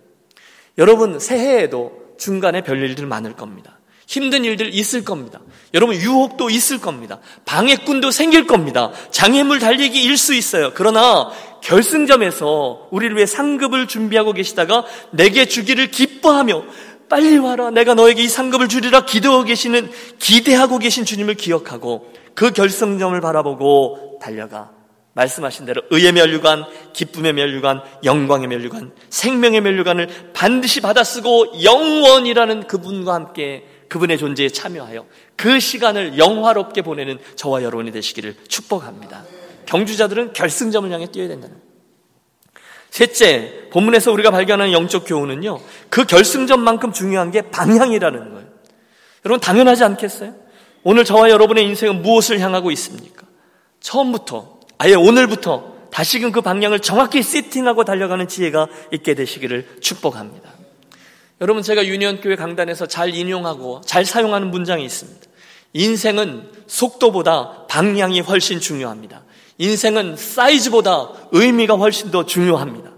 여러분 0.79 1.19
새해에도 1.19 1.91
중간에 2.17 2.61
별일들 2.61 3.05
많을 3.05 3.33
겁니다. 3.33 3.72
힘든 4.13 4.45
일들 4.45 4.73
있을 4.75 5.03
겁니다. 5.03 5.39
여러분 5.73 5.95
유혹도 5.95 6.51
있을 6.51 6.77
겁니다. 6.79 7.17
방해꾼도 7.45 8.11
생길 8.11 8.45
겁니다. 8.45 8.91
장애물 9.09 9.57
달리기 9.59 10.03
일 10.03 10.17
수 10.17 10.35
있어요. 10.35 10.71
그러나 10.75 11.31
결승점에서 11.63 12.89
우리를 12.91 13.15
위해 13.15 13.25
상급을 13.25 13.87
준비하고 13.87 14.33
계시다가 14.33 14.85
내게 15.11 15.45
주기를 15.45 15.89
기뻐하며 15.89 16.63
빨리 17.09 17.37
와라. 17.37 17.71
내가 17.71 17.95
너에게 17.95 18.21
이 18.21 18.27
상급을 18.27 18.67
주리라 18.67 19.05
기도하고 19.05 19.45
계시는 19.45 19.89
기대하고 20.19 20.77
계신 20.77 21.05
주님을 21.05 21.33
기억하고 21.33 22.11
그 22.35 22.51
결승점을 22.51 23.19
바라보고 23.19 24.19
달려가 24.21 24.71
말씀하신 25.15 25.65
대로 25.65 25.81
의의 25.89 26.11
멸류관, 26.11 26.65
기쁨의 26.93 27.33
멸류관, 27.33 27.81
영광의 28.03 28.47
멸류관, 28.47 28.91
생명의 29.09 29.61
멸류관을 29.61 30.31
반드시 30.33 30.81
받아쓰고 30.81 31.63
영원이라는 31.63 32.67
그분과 32.67 33.13
함께 33.13 33.63
그분의 33.93 34.17
존재에 34.17 34.49
참여하여 34.49 35.05
그 35.35 35.59
시간을 35.59 36.17
영화롭게 36.17 36.81
보내는 36.81 37.19
저와 37.35 37.61
여러분이 37.61 37.91
되시기를 37.91 38.35
축복합니다. 38.47 39.23
경주자들은 39.67 40.33
결승점을 40.33 40.91
향해 40.91 41.05
뛰어야 41.11 41.27
된다는 41.27 41.55
셋째, 42.89 43.69
본문에서 43.71 44.11
우리가 44.11 44.31
발견하는 44.31 44.73
영적 44.73 45.05
교훈은요, 45.05 45.59
그 45.91 46.05
결승점만큼 46.05 46.91
중요한 46.91 47.29
게 47.29 47.41
방향이라는 47.51 48.33
거예요. 48.33 48.47
여러분, 49.25 49.39
당연하지 49.39 49.83
않겠어요? 49.83 50.33
오늘 50.83 51.05
저와 51.05 51.29
여러분의 51.29 51.63
인생은 51.65 52.01
무엇을 52.01 52.39
향하고 52.39 52.71
있습니까? 52.71 53.27
처음부터 53.79 54.59
아예 54.79 54.95
오늘부터 54.95 55.71
다시금 55.91 56.31
그 56.31 56.41
방향을 56.41 56.79
정확히 56.79 57.21
세팅하고 57.21 57.83
달려가는 57.83 58.27
지혜가 58.27 58.67
있게 58.91 59.13
되시기를 59.13 59.77
축복합니다. 59.81 60.52
여러분 61.41 61.63
제가 61.63 61.85
유니온교회 61.85 62.35
강단에서 62.35 62.85
잘 62.85 63.13
인용하고 63.15 63.81
잘 63.85 64.05
사용하는 64.05 64.51
문장이 64.51 64.85
있습니다. 64.85 65.21
인생은 65.73 66.49
속도보다 66.67 67.65
방향이 67.67 68.21
훨씬 68.21 68.59
중요합니다. 68.59 69.23
인생은 69.57 70.15
사이즈보다 70.15 71.09
의미가 71.31 71.75
훨씬 71.75 72.11
더 72.11 72.25
중요합니다. 72.25 72.91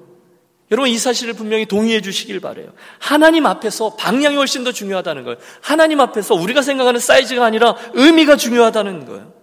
여러분 0.72 0.90
이 0.90 0.98
사실을 0.98 1.34
분명히 1.34 1.66
동의해 1.66 2.02
주시길 2.02 2.40
바래요. 2.40 2.68
하나님 3.00 3.46
앞에서 3.46 3.96
방향이 3.96 4.36
훨씬 4.36 4.64
더 4.64 4.72
중요하다는 4.72 5.24
거예요. 5.24 5.38
하나님 5.62 6.02
앞에서 6.02 6.34
우리가 6.34 6.62
생각하는 6.62 7.00
사이즈가 7.00 7.46
아니라 7.46 7.76
의미가 7.94 8.36
중요하다는 8.36 9.06
거예요. 9.06 9.34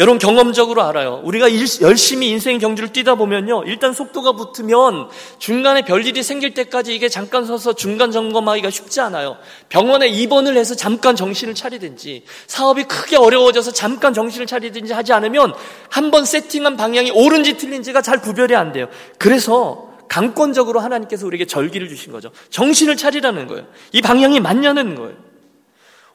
여러분 0.00 0.18
경험적으로 0.18 0.82
알아요. 0.82 1.20
우리가 1.22 1.46
일, 1.46 1.66
열심히 1.80 2.28
인생 2.30 2.58
경주를 2.58 2.92
뛰다 2.92 3.14
보면요. 3.14 3.62
일단 3.66 3.92
속도가 3.92 4.32
붙으면 4.32 5.08
중간에 5.38 5.82
별일이 5.82 6.24
생길 6.24 6.52
때까지 6.52 6.92
이게 6.96 7.08
잠깐 7.08 7.44
서서 7.46 7.74
중간 7.74 8.10
점검하기가 8.10 8.70
쉽지 8.70 9.00
않아요. 9.02 9.36
병원에 9.68 10.08
입원을 10.08 10.56
해서 10.56 10.74
잠깐 10.74 11.14
정신을 11.14 11.54
차리든지 11.54 12.24
사업이 12.48 12.84
크게 12.84 13.16
어려워져서 13.16 13.70
잠깐 13.72 14.12
정신을 14.14 14.46
차리든지 14.48 14.92
하지 14.92 15.12
않으면 15.12 15.54
한 15.90 16.10
번 16.10 16.24
세팅한 16.24 16.76
방향이 16.76 17.10
옳은지 17.12 17.56
틀린지가 17.56 18.02
잘 18.02 18.20
구별이 18.20 18.54
안 18.54 18.72
돼요. 18.72 18.88
그래서 19.18 19.90
강권적으로 20.08 20.80
하나님께서 20.80 21.26
우리에게 21.26 21.44
절기를 21.46 21.88
주신 21.88 22.12
거죠. 22.12 22.30
정신을 22.50 22.96
차리라는 22.96 23.46
거예요. 23.48 23.64
이 23.92 24.00
방향이 24.00 24.38
맞냐는 24.40 24.94
거예요. 24.96 25.23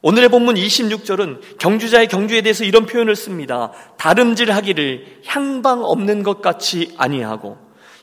오늘의 0.01 0.29
본문 0.29 0.56
26절은 0.56 1.58
경주자의 1.58 2.08
경주에 2.08 2.41
대해서 2.41 2.63
이런 2.63 2.86
표현을 2.86 3.15
씁니다. 3.15 3.72
다름질하기를 3.98 5.22
향방 5.25 5.84
없는 5.84 6.24
것 6.24 6.41
같이 6.41 6.94
아니하고 6.98 7.58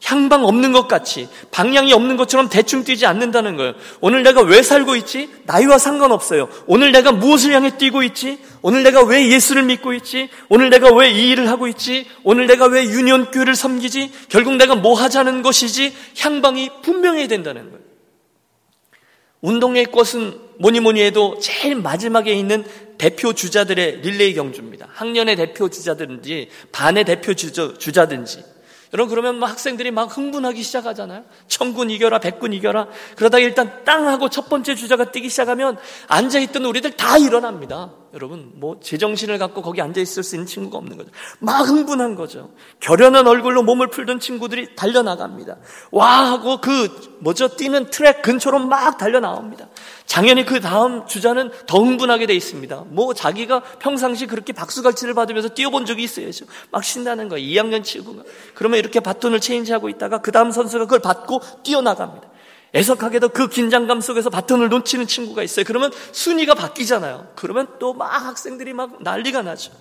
향방 0.04 0.44
없는 0.44 0.72
것 0.72 0.88
같이 0.88 1.26
방향이 1.50 1.92
없는 1.94 2.16
것처럼 2.18 2.48
대충 2.50 2.84
뛰지 2.84 3.06
않는다는 3.06 3.56
거예요. 3.56 3.72
오늘 4.00 4.22
내가 4.22 4.42
왜 4.42 4.62
살고 4.62 4.94
있지? 4.96 5.30
나이와 5.46 5.78
상관없어요. 5.78 6.48
오늘 6.66 6.92
내가 6.92 7.12
무엇을 7.12 7.52
향해 7.52 7.76
뛰고 7.76 8.02
있지? 8.02 8.38
오늘 8.60 8.82
내가 8.82 9.02
왜 9.02 9.26
예수를 9.28 9.62
믿고 9.62 9.94
있지? 9.94 10.28
오늘 10.50 10.68
내가 10.70 10.94
왜 10.94 11.10
이 11.10 11.30
일을 11.30 11.48
하고 11.48 11.66
있지? 11.66 12.06
오늘 12.24 12.46
내가 12.46 12.66
왜 12.66 12.84
유년교회를 12.84 13.56
섬기지? 13.56 14.12
결국 14.28 14.56
내가 14.56 14.74
뭐 14.74 14.94
하자는 14.94 15.42
것이지? 15.42 15.94
향방이 16.20 16.70
분명해야 16.82 17.26
된다는 17.26 17.70
거예요. 17.70 17.85
운동의 19.40 19.86
꽃은 19.86 20.40
뭐니 20.58 20.80
뭐니 20.80 21.02
해도 21.02 21.38
제일 21.40 21.76
마지막에 21.76 22.32
있는 22.32 22.64
대표 22.98 23.32
주자들의 23.32 24.00
릴레이 24.00 24.34
경주입니다. 24.34 24.88
학년의 24.92 25.36
대표 25.36 25.68
주자든지 25.68 26.48
반의 26.72 27.04
대표 27.04 27.34
주자, 27.34 27.74
주자든지 27.76 28.42
여러분 28.94 29.10
그러면 29.10 29.38
막 29.38 29.50
학생들이 29.50 29.90
막 29.90 30.16
흥분하기 30.16 30.62
시작하잖아요. 30.62 31.24
천군 31.48 31.90
이겨라, 31.90 32.20
백군 32.20 32.52
이겨라. 32.52 32.88
그러다가 33.16 33.42
일단 33.42 33.84
땅 33.84 34.08
하고 34.08 34.28
첫 34.30 34.48
번째 34.48 34.74
주자가 34.74 35.10
뛰기 35.10 35.28
시작하면 35.28 35.76
앉아 36.08 36.38
있던 36.40 36.64
우리들 36.64 36.92
다 36.92 37.18
일어납니다. 37.18 37.92
여러분 38.16 38.50
뭐 38.54 38.80
제정신을 38.80 39.36
갖고 39.36 39.60
거기 39.60 39.82
앉아 39.82 40.00
있을 40.00 40.22
수 40.22 40.36
있는 40.36 40.46
친구가 40.46 40.78
없는 40.78 40.96
거죠. 40.96 41.10
막 41.38 41.68
흥분한 41.68 42.14
거죠. 42.14 42.50
결연한 42.80 43.26
얼굴로 43.26 43.62
몸을 43.62 43.88
풀던 43.88 44.20
친구들이 44.20 44.74
달려 44.74 45.02
나갑니다. 45.02 45.58
와 45.90 46.32
하고 46.32 46.62
그 46.62 47.18
뭐죠 47.20 47.48
뛰는 47.48 47.90
트랙 47.90 48.22
근처로 48.22 48.58
막 48.58 48.96
달려 48.96 49.20
나옵니다. 49.20 49.68
당연히 50.08 50.46
그 50.46 50.62
다음 50.62 51.06
주자는 51.06 51.50
더 51.66 51.78
흥분하게 51.78 52.24
돼 52.24 52.34
있습니다. 52.34 52.84
뭐 52.88 53.12
자기가 53.12 53.60
평상시 53.80 54.26
그렇게 54.26 54.54
박수갈치를 54.54 55.12
받으면서 55.12 55.50
뛰어본 55.50 55.84
적이 55.84 56.04
있어야죠. 56.04 56.46
막 56.70 56.82
신나는 56.84 57.28
거예요. 57.28 57.46
2학년 57.46 57.84
친구가. 57.84 58.22
그러면 58.54 58.78
이렇게 58.78 59.00
바톤을 59.00 59.40
체인지하고 59.40 59.90
있다가 59.90 60.22
그 60.22 60.32
다음 60.32 60.52
선수가 60.52 60.86
그걸 60.86 61.00
받고 61.00 61.42
뛰어나갑니다. 61.62 62.28
애석하게도 62.74 63.30
그 63.30 63.48
긴장감 63.48 64.00
속에서 64.00 64.28
바톤을 64.30 64.68
놓치는 64.68 65.06
친구가 65.06 65.42
있어요. 65.42 65.64
그러면 65.64 65.90
순위가 66.12 66.54
바뀌잖아요. 66.54 67.28
그러면 67.34 67.68
또 67.78 67.92
막 67.94 68.26
학생들이 68.26 68.72
막 68.72 69.02
난리가 69.02 69.42
나죠. 69.42 69.72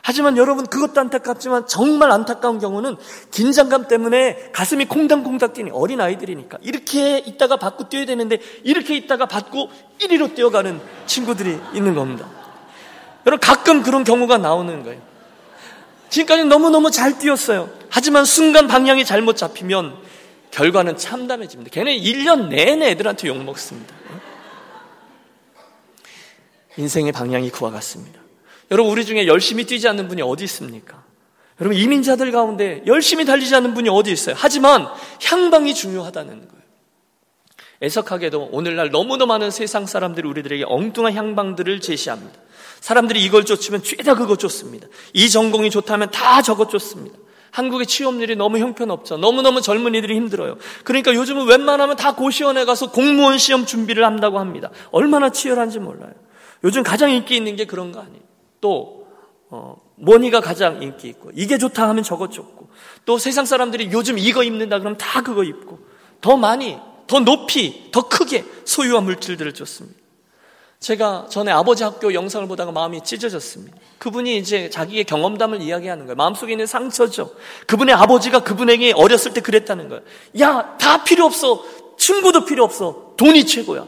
하지만 0.00 0.36
여러분 0.38 0.66
그것도 0.66 1.00
안타깝지만 1.00 1.66
정말 1.66 2.10
안타까운 2.10 2.58
경우는 2.60 2.96
긴장감 3.30 3.88
때문에 3.88 4.50
가슴이 4.54 4.86
콩닥콩닥 4.86 5.52
뛰는 5.52 5.72
어린 5.72 6.00
아이들이니까 6.00 6.58
이렇게 6.62 7.18
있다가 7.18 7.56
받고 7.56 7.88
뛰어야 7.88 8.06
되는데 8.06 8.38
이렇게 8.62 8.96
있다가 8.96 9.26
받고 9.26 9.70
1위로 10.00 10.34
뛰어가는 10.34 10.80
친구들이 11.06 11.58
있는 11.74 11.94
겁니다. 11.94 12.26
여러분 13.26 13.40
가끔 13.40 13.82
그런 13.82 14.04
경우가 14.04 14.38
나오는 14.38 14.82
거예요. 14.84 15.00
지금까지 16.08 16.44
너무너무 16.44 16.90
잘 16.90 17.18
뛰었어요. 17.18 17.68
하지만 17.90 18.24
순간 18.24 18.66
방향이 18.66 19.04
잘못 19.04 19.36
잡히면 19.36 20.07
결과는 20.50 20.96
참담해집니다. 20.96 21.70
걔네 21.70 21.98
1년 21.98 22.48
내내 22.48 22.90
애들한테 22.90 23.28
욕먹습니다. 23.28 23.94
인생의 26.76 27.12
방향이 27.12 27.50
그와 27.50 27.70
같습니다. 27.70 28.20
여러분, 28.70 28.92
우리 28.92 29.04
중에 29.04 29.26
열심히 29.26 29.64
뛰지 29.64 29.88
않는 29.88 30.08
분이 30.08 30.22
어디 30.22 30.44
있습니까? 30.44 31.02
여러분, 31.60 31.76
이민자들 31.78 32.30
가운데 32.30 32.82
열심히 32.86 33.24
달리지 33.24 33.54
않는 33.56 33.74
분이 33.74 33.88
어디 33.88 34.12
있어요? 34.12 34.34
하지만 34.38 34.86
향방이 35.24 35.74
중요하다는 35.74 36.48
거예요. 36.48 36.58
애석하게도 37.82 38.50
오늘날 38.52 38.90
너무나 38.90 39.26
많은 39.26 39.50
세상 39.50 39.86
사람들이 39.86 40.26
우리들에게 40.28 40.64
엉뚱한 40.66 41.14
향방들을 41.14 41.80
제시합니다. 41.80 42.38
사람들이 42.80 43.22
이걸 43.24 43.44
쫓으면 43.44 43.82
죄다 43.82 44.14
그거 44.14 44.36
쫓습니다. 44.36 44.86
이 45.12 45.28
전공이 45.28 45.70
좋다면 45.70 46.10
다 46.10 46.42
저거 46.42 46.68
쫓습니다. 46.68 47.16
한국의 47.50 47.86
취업률이 47.86 48.36
너무 48.36 48.58
형편없죠. 48.58 49.16
너무너무 49.16 49.60
젊은이들이 49.60 50.14
힘들어요. 50.14 50.56
그러니까 50.84 51.14
요즘은 51.14 51.46
웬만하면 51.46 51.96
다 51.96 52.14
고시원에 52.14 52.64
가서 52.64 52.90
공무원 52.90 53.38
시험 53.38 53.66
준비를 53.66 54.04
한다고 54.04 54.38
합니다. 54.38 54.70
얼마나 54.90 55.30
치열한지 55.30 55.78
몰라요. 55.78 56.12
요즘 56.64 56.82
가장 56.82 57.10
인기 57.10 57.36
있는 57.36 57.56
게 57.56 57.64
그런 57.64 57.92
거 57.92 58.00
아니에요. 58.00 58.22
또 58.60 59.06
어, 59.50 59.76
뭐니가 59.96 60.40
가장 60.40 60.82
인기 60.82 61.08
있고 61.08 61.30
이게 61.34 61.58
좋다 61.58 61.88
하면 61.88 62.02
저거 62.02 62.28
좋고 62.28 62.68
또 63.04 63.18
세상 63.18 63.44
사람들이 63.44 63.90
요즘 63.92 64.18
이거 64.18 64.42
입는다 64.42 64.78
그러면 64.78 64.98
다 64.98 65.22
그거 65.22 65.42
입고 65.42 65.78
더 66.20 66.36
많이 66.36 66.78
더 67.06 67.20
높이 67.20 67.90
더 67.90 68.08
크게 68.08 68.44
소유한 68.64 69.04
물질들을 69.04 69.54
줬습니다. 69.54 69.98
제가 70.80 71.26
전에 71.28 71.50
아버지 71.50 71.82
학교 71.82 72.14
영상을 72.14 72.46
보다가 72.46 72.70
마음이 72.70 73.02
찢어졌습니다. 73.02 73.76
그분이 73.98 74.38
이제 74.38 74.70
자기의 74.70 75.04
경험담을 75.04 75.60
이야기하는 75.60 76.06
거예요. 76.06 76.16
마음속에 76.16 76.52
있는 76.52 76.66
상처죠. 76.66 77.34
그분의 77.66 77.94
아버지가 77.94 78.44
그분에게 78.44 78.92
어렸을 78.92 79.34
때 79.34 79.40
그랬다는 79.40 79.88
거예요. 79.88 80.02
야, 80.40 80.76
다 80.78 81.02
필요 81.02 81.24
없어. 81.24 81.64
친구도 81.98 82.44
필요 82.44 82.62
없어. 82.62 83.14
돈이 83.16 83.44
최고야. 83.46 83.86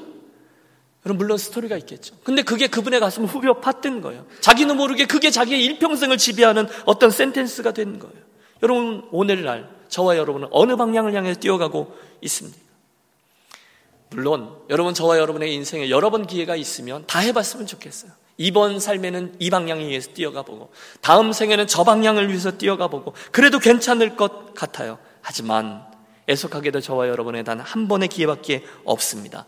여러분 1.07 1.19
물론 1.19 1.39
스토리가 1.39 1.77
있겠죠. 1.79 2.17
근데 2.25 2.43
그게 2.43 2.67
그분의 2.67 3.01
가슴을 3.01 3.29
후벼 3.29 3.61
팠던 3.61 4.03
거예요. 4.03 4.27
자기는 4.41 4.77
모르게 4.77 5.07
그게 5.07 5.31
자기의 5.31 5.65
일평생을 5.65 6.19
지배하는 6.19 6.67
어떤 6.85 7.11
센텐스가 7.11 7.73
된 7.73 7.99
거예요. 7.99 8.17
여러분 8.63 9.07
오늘날 9.13 9.71
저와 9.89 10.17
여러분은 10.19 10.49
어느 10.51 10.77
방향을 10.77 11.15
향해 11.15 11.35
뛰어가고 11.35 11.97
있습니까? 12.23 12.70
물론 14.11 14.57
여러분 14.69 14.93
저와 14.95 15.19
여러분의 15.19 15.55
인생에 15.55 15.89
여러 15.91 16.11
번 16.11 16.27
기회가 16.27 16.57
있으면 16.57 17.05
다 17.07 17.21
해봤으면 17.21 17.67
좋겠어요. 17.67 18.11
이번 18.37 18.81
삶에는 18.81 19.37
이 19.39 19.51
방향을 19.51 19.87
위해서 19.87 20.11
뛰어가 20.13 20.43
보고 20.43 20.73
다음 21.01 21.33
생에는 21.33 21.67
저 21.67 21.85
방향을 21.85 22.29
위해서 22.29 22.53
뛰어가 22.53 22.89
보고 22.89 23.13
그래도 23.33 23.59
괜찮을 23.59 24.17
것 24.17 24.55
같아요. 24.55 24.99
하지만 25.21 25.85
애석하게도 26.29 26.81
저와 26.81 27.09
여러분에 27.09 27.43
단한 27.43 27.87
번의 27.87 28.09
기회밖에 28.09 28.65
없습니다. 28.85 29.47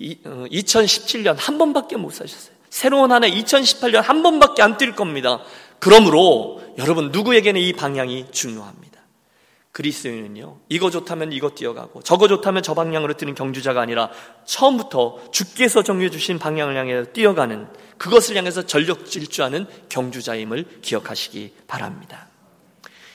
2017년 0.00 1.34
어, 1.34 1.36
한 1.38 1.58
번밖에 1.58 1.96
못 1.96 2.12
사셨어요. 2.12 2.54
새로운 2.70 3.12
한 3.12 3.24
해 3.24 3.30
2018년 3.30 4.00
한 4.00 4.22
번밖에 4.22 4.62
안 4.62 4.76
뛸 4.78 4.94
겁니다. 4.96 5.42
그러므로 5.78 6.62
여러분 6.78 7.10
누구에게는 7.10 7.60
이 7.60 7.72
방향이 7.74 8.26
중요합니다. 8.30 8.89
그리스도인은요, 9.72 10.58
이거 10.68 10.90
좋다면 10.90 11.32
이거 11.32 11.50
뛰어가고, 11.50 12.02
저거 12.02 12.26
좋다면 12.26 12.62
저 12.62 12.74
방향으로 12.74 13.14
뛰는 13.14 13.34
경주자가 13.34 13.80
아니라, 13.80 14.10
처음부터 14.44 15.30
주께서 15.30 15.82
정해 15.82 16.10
주신 16.10 16.38
방향을 16.38 16.76
향해 16.76 17.04
뛰어가는, 17.12 17.68
그것을 17.96 18.36
향해서 18.36 18.66
전력 18.66 19.06
질주하는 19.06 19.66
경주자임을 19.88 20.80
기억하시기 20.82 21.54
바랍니다. 21.68 22.28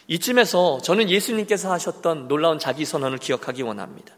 이쯤에서 0.08 0.80
저는 0.82 1.10
예수님께서 1.10 1.72
하셨던 1.74 2.28
놀라운 2.28 2.58
자기 2.60 2.86
선언을 2.86 3.18
기억하기 3.18 3.62
원합니다. 3.64 4.16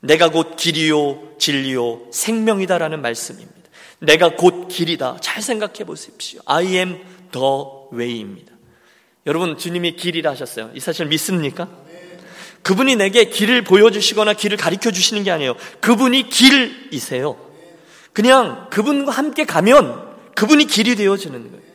내가 0.00 0.30
곧 0.30 0.56
길이요, 0.56 1.38
진리요, 1.38 2.12
생명이다라는 2.12 3.02
말씀입니다. 3.02 3.60
내가 3.98 4.30
곧 4.36 4.68
길이다. 4.68 5.18
잘 5.20 5.42
생각해 5.42 5.84
보십시오. 5.84 6.40
I 6.46 6.66
am 6.76 7.00
the 7.32 7.46
way입니다. 7.92 8.52
여러분, 9.26 9.58
주님이 9.58 9.96
길이라 9.96 10.30
하셨어요. 10.30 10.70
이 10.74 10.80
사실 10.80 11.06
믿습니까? 11.06 11.68
그분이 12.62 12.96
내게 12.96 13.24
길을 13.24 13.64
보여주시거나 13.64 14.34
길을 14.34 14.56
가르쳐 14.56 14.90
주시는 14.90 15.24
게 15.24 15.30
아니에요. 15.30 15.54
그분이 15.80 16.28
길이세요. 16.28 17.36
그냥 18.12 18.68
그분과 18.70 19.12
함께 19.12 19.44
가면 19.44 20.08
그분이 20.34 20.66
길이 20.66 20.96
되어지는 20.96 21.50
거예요. 21.50 21.70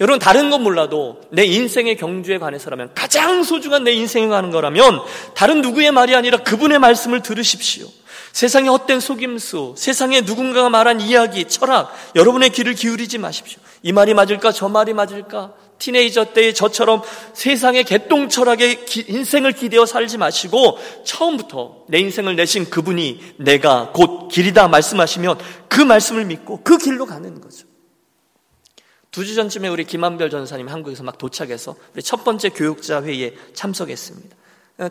여러분 0.00 0.18
다른 0.20 0.48
건 0.50 0.62
몰라도 0.62 1.20
내 1.30 1.44
인생의 1.44 1.96
경주에 1.96 2.38
관해서라면 2.38 2.92
가장 2.94 3.42
소중한 3.42 3.84
내 3.84 3.92
인생에 3.92 4.28
관한 4.28 4.50
거라면 4.52 5.00
다른 5.34 5.60
누구의 5.60 5.90
말이 5.90 6.14
아니라 6.14 6.38
그분의 6.38 6.78
말씀을 6.78 7.22
들으십시오. 7.22 7.86
세상의 8.32 8.70
헛된 8.70 9.00
속임수, 9.00 9.74
세상에 9.76 10.20
누군가가 10.20 10.68
말한 10.68 11.00
이야기, 11.00 11.46
철학, 11.46 11.92
여러분의 12.14 12.50
귀를 12.50 12.74
기울이지 12.74 13.18
마십시오. 13.18 13.58
이 13.82 13.90
말이 13.90 14.14
맞을까, 14.14 14.52
저 14.52 14.68
말이 14.68 14.92
맞을까? 14.92 15.54
티네이저 15.78 16.32
때의 16.32 16.54
저처럼 16.54 17.02
세상의 17.34 17.84
개똥 17.84 18.28
철학에 18.28 18.84
인생을 19.08 19.52
기대어 19.52 19.86
살지 19.86 20.18
마시고 20.18 20.78
처음부터 21.04 21.84
내 21.88 21.98
인생을 21.98 22.36
내신 22.36 22.68
그분이 22.68 23.34
내가 23.38 23.92
곧 23.92 24.28
길이다 24.28 24.68
말씀하시면 24.68 25.38
그 25.68 25.80
말씀을 25.80 26.24
믿고 26.24 26.62
그 26.62 26.78
길로 26.78 27.06
가는 27.06 27.40
거죠. 27.40 27.66
두 29.10 29.24
주 29.24 29.34
전쯤에 29.34 29.68
우리 29.68 29.84
김한별 29.84 30.30
전사님 30.30 30.68
한국에서 30.68 31.02
막 31.02 31.18
도착해서 31.18 31.74
우리 31.94 32.02
첫 32.02 32.24
번째 32.24 32.50
교육자 32.50 33.02
회의에 33.02 33.34
참석했습니다. 33.54 34.36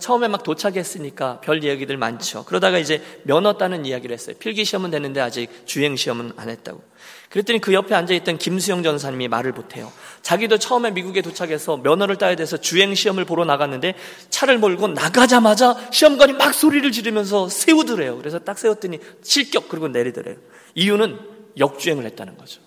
처음에 0.01 0.27
막 0.27 0.43
도착했으니까 0.43 1.39
별 1.39 1.63
이야기들 1.63 1.95
많죠. 1.95 2.43
그러다가 2.43 2.77
이제 2.77 3.01
면허 3.23 3.53
따는 3.53 3.85
이야기를 3.85 4.13
했어요. 4.13 4.35
필기 4.37 4.65
시험은 4.65 4.91
됐는데 4.91 5.21
아직 5.21 5.49
주행 5.65 5.95
시험은 5.95 6.33
안 6.35 6.49
했다고. 6.49 6.81
그랬더니 7.29 7.59
그 7.59 7.73
옆에 7.73 7.93
앉아있던 7.93 8.37
김수영 8.37 8.83
전사님이 8.83 9.27
말을 9.27 9.51
못해요. 9.51 9.91
자기도 10.21 10.57
처음에 10.57 10.91
미국에 10.91 11.21
도착해서 11.21 11.77
면허를 11.77 12.17
따야 12.17 12.35
돼서 12.35 12.57
주행 12.57 12.95
시험을 12.95 13.25
보러 13.25 13.43
나갔는데 13.43 13.95
차를 14.29 14.57
몰고 14.57 14.87
나가자마자 14.89 15.75
시험관이 15.91 16.33
막 16.33 16.53
소리를 16.53 16.89
지르면서 16.91 17.49
세우더래요. 17.49 18.17
그래서 18.17 18.39
딱 18.39 18.57
세웠더니 18.57 18.99
실격 19.23 19.67
그리고 19.67 19.87
내리더래요. 19.89 20.37
이유는 20.75 21.19
역주행을 21.57 22.05
했다는 22.05 22.37
거죠. 22.37 22.61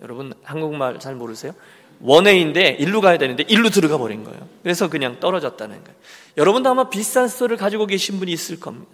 여러분 0.00 0.34
한국말 0.42 0.98
잘 0.98 1.14
모르세요? 1.14 1.54
원웨이인데 2.00 2.76
일로 2.80 3.00
가야 3.00 3.16
되는데 3.16 3.44
일로 3.46 3.70
들어가 3.70 3.96
버린 3.96 4.24
거예요. 4.24 4.48
그래서 4.62 4.90
그냥 4.90 5.20
떨어졌다는 5.20 5.84
거예요. 5.84 5.96
여러분도 6.36 6.68
아마 6.68 6.90
비슷한 6.90 7.28
스토리를 7.28 7.56
가지고 7.56 7.86
계신 7.86 8.18
분이 8.18 8.32
있을 8.32 8.58
겁니다. 8.58 8.90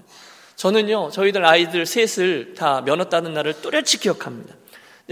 저는요, 0.65 1.09
저희들 1.11 1.43
아이들 1.47 1.87
셋을 1.87 2.53
다 2.53 2.83
면허 2.85 3.05
따는 3.05 3.33
날을 3.33 3.63
또렷이 3.63 3.97
기억합니다. 3.99 4.55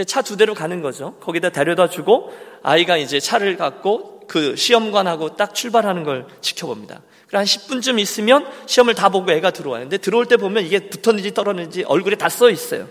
차 0.06 0.20
두 0.20 0.36
대로 0.36 0.52
가는 0.52 0.82
거죠. 0.82 1.14
거기다 1.20 1.48
데려다 1.48 1.88
주고 1.88 2.30
아이가 2.62 2.98
이제 2.98 3.18
차를 3.18 3.56
갖고 3.56 4.20
그 4.28 4.56
시험관하고 4.56 5.36
딱 5.36 5.54
출발하는 5.54 6.04
걸 6.04 6.26
지켜봅니다. 6.42 7.00
그래 7.28 7.38
한 7.38 7.46
10분쯤 7.46 7.98
있으면 7.98 8.46
시험을 8.66 8.94
다 8.94 9.08
보고 9.08 9.32
애가 9.32 9.52
들어와요. 9.52 9.84
근데 9.84 9.96
들어올 9.96 10.26
때 10.26 10.36
보면 10.36 10.66
이게 10.66 10.90
붙었는지 10.90 11.32
떨어졌는지 11.32 11.82
얼굴에 11.84 12.16
다 12.16 12.28
써 12.28 12.50
있어요. 12.50 12.86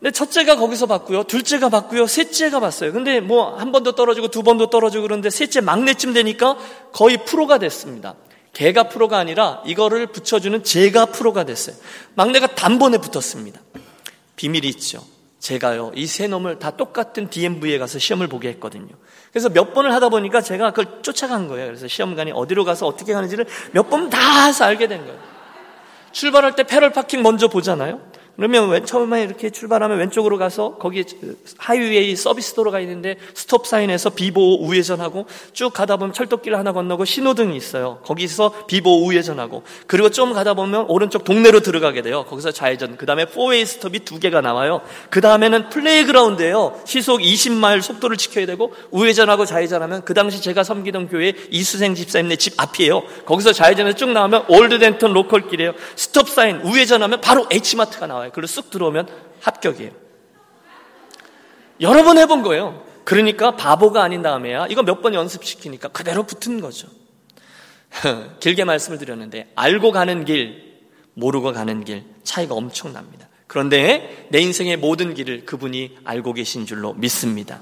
근데 0.00 0.10
첫째가 0.10 0.56
거기서 0.56 0.86
봤고요. 0.86 1.22
둘째가 1.22 1.68
봤고요. 1.68 2.08
셋째가 2.08 2.58
봤어요. 2.58 2.92
근데 2.92 3.20
뭐 3.20 3.56
한 3.56 3.70
번도 3.70 3.92
떨어지고 3.92 4.28
두 4.28 4.42
번도 4.42 4.68
떨어지고 4.68 5.02
그러는데 5.02 5.30
셋째 5.30 5.60
막내쯤 5.60 6.12
되니까 6.12 6.58
거의 6.92 7.18
프로가 7.24 7.58
됐습니다. 7.58 8.16
개가 8.56 8.84
프로가 8.88 9.18
아니라 9.18 9.60
이거를 9.66 10.06
붙여주는 10.06 10.64
제가 10.64 11.06
프로가 11.06 11.44
됐어요. 11.44 11.76
막내가 12.14 12.46
단번에 12.46 12.96
붙었습니다. 12.98 13.60
비밀이 14.36 14.66
있죠. 14.68 15.04
제가요, 15.38 15.92
이 15.94 16.06
세 16.06 16.26
놈을 16.26 16.58
다 16.58 16.70
똑같은 16.70 17.28
DMV에 17.28 17.76
가서 17.78 17.98
시험을 17.98 18.28
보게 18.28 18.48
했거든요. 18.48 18.88
그래서 19.30 19.50
몇 19.50 19.74
번을 19.74 19.92
하다 19.92 20.08
보니까 20.08 20.40
제가 20.40 20.70
그걸 20.70 21.02
쫓아간 21.02 21.48
거예요. 21.48 21.66
그래서 21.66 21.86
시험관이 21.86 22.32
어디로 22.32 22.64
가서 22.64 22.86
어떻게 22.86 23.12
가는지를 23.12 23.44
몇 23.72 23.90
번 23.90 24.08
다 24.08 24.46
해서 24.46 24.64
알게 24.64 24.88
된 24.88 25.04
거예요. 25.04 25.20
출발할 26.12 26.56
때 26.56 26.62
parallel 26.62 26.92
parking 26.92 27.22
먼저 27.22 27.48
보잖아요. 27.48 28.00
그러면 28.36 28.84
처음에 28.84 29.22
이렇게 29.22 29.48
출발하면 29.48 29.98
왼쪽으로 29.98 30.36
가서 30.36 30.76
거기 30.76 31.04
하이웨이 31.56 32.14
서비스 32.16 32.54
도로가 32.54 32.80
있는데 32.80 33.16
stop 33.32 33.66
sign에서 33.66 34.10
비보호 34.10 34.62
우회전하고 34.62 35.26
쭉 35.54 35.72
가다 35.72 35.96
보면 35.96 36.12
철도길 36.12 36.54
하나 36.54 36.72
건너고 36.72 37.06
신호등이 37.06 37.56
있어요. 37.56 37.98
거기서 38.04 38.66
비보호 38.66 39.06
우회전하고 39.06 39.62
그리고 39.86 40.10
좀 40.10 40.34
가다 40.34 40.52
보면 40.52 40.84
오른쪽 40.88 41.24
동네로 41.24 41.60
들어가게 41.60 42.02
돼요. 42.02 42.24
거기서 42.28 42.52
좌회전. 42.52 42.98
그 42.98 43.06
다음에 43.06 43.24
four-way 43.24 43.64
stop이 43.64 44.00
두 44.00 44.20
개가 44.20 44.42
나와요. 44.42 44.82
그 45.08 45.22
다음에는 45.22 45.70
playground예요. 45.70 46.80
시속 46.84 47.20
20마일 47.20 47.80
속도를 47.80 48.18
지켜야 48.18 48.44
되고 48.44 48.74
우회전하고 48.90 49.46
좌회전하면 49.46 50.04
그 50.04 50.12
당시 50.12 50.42
제가 50.42 50.62
섬기던 50.62 51.08
교회 51.08 51.32
이수생 51.50 51.94
집사님네 51.94 52.36
집 52.36 52.52
앞이에요. 52.60 53.02
거기서 53.24 53.54
좌회전해서 53.54 53.96
쭉 53.96 54.10
나오면 54.10 54.44
Old 54.48 54.70
Denton 54.70 55.14
local길이에요. 55.14 55.72
stop 55.94 56.28
sign 56.28 56.60
우회전하면 56.60 57.22
바로 57.22 57.46
H마트가 57.50 58.06
나와요. 58.06 58.25
나와요. 58.26 58.30
그리고 58.34 58.46
쑥 58.46 58.70
들어오면 58.70 59.08
합격이에요. 59.40 59.90
여러 61.80 62.04
번 62.04 62.18
해본 62.18 62.42
거예요. 62.42 62.84
그러니까 63.04 63.56
바보가 63.56 64.02
아닌 64.02 64.22
다음에야 64.22 64.66
이거 64.68 64.82
몇 64.82 65.00
번 65.02 65.14
연습시키니까 65.14 65.88
그대로 65.88 66.24
붙은 66.24 66.60
거죠. 66.60 66.88
길게 68.40 68.64
말씀을 68.64 68.98
드렸는데 68.98 69.52
알고 69.54 69.92
가는 69.92 70.24
길, 70.24 70.80
모르고 71.14 71.52
가는 71.52 71.84
길 71.84 72.04
차이가 72.24 72.54
엄청납니다. 72.54 73.28
그런데 73.46 74.26
내 74.30 74.40
인생의 74.40 74.78
모든 74.78 75.14
길을 75.14 75.46
그분이 75.46 75.98
알고 76.04 76.32
계신 76.32 76.66
줄로 76.66 76.94
믿습니다. 76.94 77.60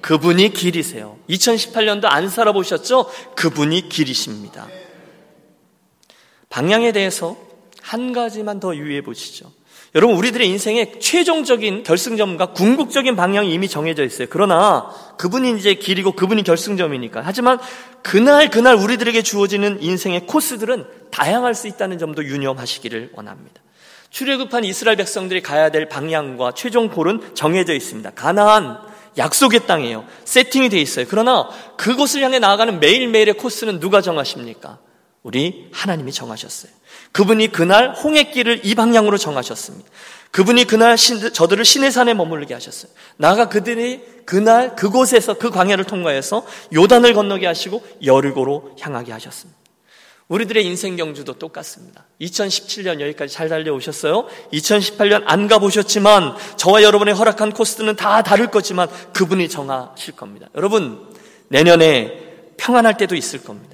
그분이 0.00 0.52
길이세요. 0.52 1.18
2018년도 1.28 2.04
안 2.04 2.28
살아보셨죠? 2.28 3.10
그분이 3.34 3.88
길이십니다. 3.88 4.68
방향에 6.50 6.92
대해서 6.92 7.36
한 7.82 8.12
가지만 8.12 8.60
더 8.60 8.76
유의해 8.76 9.02
보시죠. 9.02 9.50
여러분, 9.94 10.16
우리들의 10.16 10.48
인생의 10.48 10.98
최종적인 10.98 11.84
결승점과 11.84 12.46
궁극적인 12.46 13.14
방향이 13.14 13.52
이미 13.52 13.68
정해져 13.68 14.04
있어요. 14.04 14.26
그러나 14.28 14.90
그분이 15.18 15.56
이제 15.56 15.74
길이고 15.74 16.12
그분이 16.12 16.42
결승점이니까. 16.42 17.22
하지만 17.24 17.60
그날 18.02 18.50
그날 18.50 18.74
우리들에게 18.74 19.22
주어지는 19.22 19.80
인생의 19.80 20.26
코스들은 20.26 20.84
다양할 21.12 21.54
수 21.54 21.68
있다는 21.68 21.98
점도 21.98 22.24
유념하시기를 22.24 23.10
원합니다. 23.14 23.62
출애굽한 24.10 24.64
이스라엘 24.64 24.96
백성들이 24.96 25.42
가야 25.42 25.70
될 25.70 25.88
방향과 25.88 26.52
최종 26.54 26.88
골은 26.88 27.34
정해져 27.34 27.72
있습니다. 27.72 28.10
가나안 28.10 28.78
약속의 29.16 29.66
땅이에요. 29.68 30.04
세팅이 30.24 30.70
돼 30.70 30.78
있어요. 30.80 31.06
그러나 31.08 31.48
그곳을 31.76 32.20
향해 32.22 32.40
나아가는 32.40 32.80
매일매일의 32.80 33.34
코스는 33.34 33.78
누가 33.78 34.00
정하십니까? 34.00 34.78
우리 35.24 35.68
하나님이 35.72 36.12
정하셨어요. 36.12 36.70
그분이 37.12 37.48
그날 37.48 37.94
홍해길을 37.94 38.60
이 38.62 38.74
방향으로 38.74 39.16
정하셨습니다. 39.18 39.88
그분이 40.30 40.64
그날 40.64 40.98
신, 40.98 41.32
저들을 41.32 41.64
신의 41.64 41.90
산에 41.90 42.12
머물게 42.12 42.52
하셨어요. 42.54 42.92
나가 43.16 43.48
그들이 43.48 44.02
그날 44.26 44.76
그곳에서 44.76 45.34
그 45.34 45.50
광야를 45.50 45.84
통과해서 45.84 46.46
요단을 46.74 47.14
건너게 47.14 47.46
하시고 47.46 47.82
여리고로 48.04 48.76
향하게 48.80 49.12
하셨습니다. 49.12 49.58
우리들의 50.28 50.64
인생 50.64 50.96
경주도 50.96 51.34
똑같습니다. 51.34 52.04
2017년 52.20 53.00
여기까지 53.00 53.32
잘 53.32 53.48
달려오셨어요? 53.48 54.26
2018년 54.52 55.22
안 55.26 55.48
가보셨지만 55.48 56.34
저와 56.56 56.82
여러분의 56.82 57.14
허락한 57.14 57.52
코스는 57.52 57.96
다 57.96 58.22
다를 58.22 58.50
거지만 58.50 58.88
그분이 59.14 59.48
정하실 59.48 60.16
겁니다. 60.16 60.48
여러분 60.54 61.06
내년에 61.48 62.52
평안할 62.56 62.96
때도 62.96 63.14
있을 63.14 63.42
겁니다. 63.42 63.73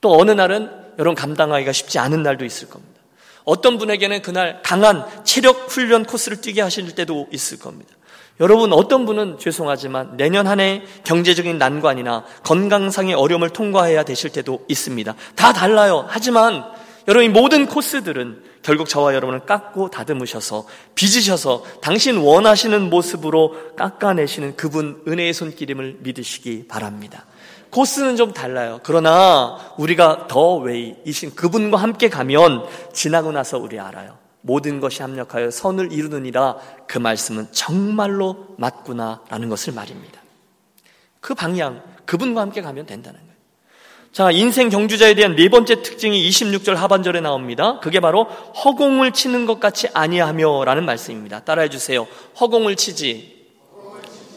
또 0.00 0.18
어느 0.18 0.30
날은 0.30 0.70
여러분 0.98 1.14
감당하기가 1.14 1.72
쉽지 1.72 1.98
않은 1.98 2.22
날도 2.22 2.44
있을 2.44 2.68
겁니다. 2.68 3.00
어떤 3.44 3.78
분에게는 3.78 4.22
그날 4.22 4.60
강한 4.62 5.04
체력 5.24 5.70
훈련 5.70 6.04
코스를 6.04 6.40
뛰게 6.40 6.60
하실 6.60 6.94
때도 6.94 7.28
있을 7.32 7.58
겁니다. 7.58 7.92
여러분 8.40 8.72
어떤 8.72 9.04
분은 9.06 9.38
죄송하지만 9.38 10.16
내년 10.16 10.46
한 10.46 10.60
해 10.60 10.82
경제적인 11.04 11.58
난관이나 11.58 12.24
건강상의 12.44 13.14
어려움을 13.14 13.50
통과해야 13.50 14.04
되실 14.04 14.30
때도 14.30 14.64
있습니다. 14.68 15.14
다 15.34 15.52
달라요. 15.52 16.04
하지만 16.08 16.64
여러분 17.08 17.24
이 17.24 17.28
모든 17.28 17.66
코스들은 17.66 18.42
결국 18.62 18.88
저와 18.88 19.14
여러분을 19.14 19.46
깎고 19.46 19.90
다듬으셔서 19.90 20.66
빚으셔서 20.94 21.64
당신 21.80 22.18
원하시는 22.18 22.90
모습으로 22.90 23.74
깎아내시는 23.76 24.56
그분 24.56 25.02
은혜의 25.08 25.32
손길임을 25.32 25.98
믿으시기 26.00 26.66
바랍니다. 26.68 27.24
코스는 27.70 28.16
좀 28.16 28.32
달라요. 28.32 28.80
그러나 28.82 29.74
우리가 29.76 30.26
더 30.28 30.56
웨이이신 30.56 31.34
그분과 31.34 31.76
함께 31.78 32.08
가면 32.08 32.66
지나고 32.92 33.32
나서 33.32 33.58
우리 33.58 33.78
알아요. 33.78 34.16
모든 34.40 34.80
것이 34.80 35.02
합력하여 35.02 35.50
선을 35.50 35.92
이루느니라 35.92 36.56
그 36.86 36.98
말씀은 36.98 37.48
정말로 37.52 38.46
맞구나라는 38.56 39.48
것을 39.48 39.72
말입니다. 39.74 40.20
그 41.20 41.34
방향, 41.34 41.82
그분과 42.06 42.40
함께 42.40 42.62
가면 42.62 42.86
된다는 42.86 43.18
거예요. 43.18 43.28
자, 44.12 44.30
인생 44.30 44.70
경주자에 44.70 45.14
대한 45.14 45.36
네 45.36 45.48
번째 45.48 45.82
특징이 45.82 46.26
26절 46.28 46.74
하반절에 46.74 47.20
나옵니다. 47.20 47.78
그게 47.80 48.00
바로 48.00 48.24
허공을 48.24 49.12
치는 49.12 49.46
것 49.46 49.60
같이 49.60 49.88
아니하며 49.92 50.64
라는 50.64 50.84
말씀입니다. 50.86 51.40
따라해 51.40 51.68
주세요. 51.68 52.06
허공을 52.40 52.76
치지 52.76 53.46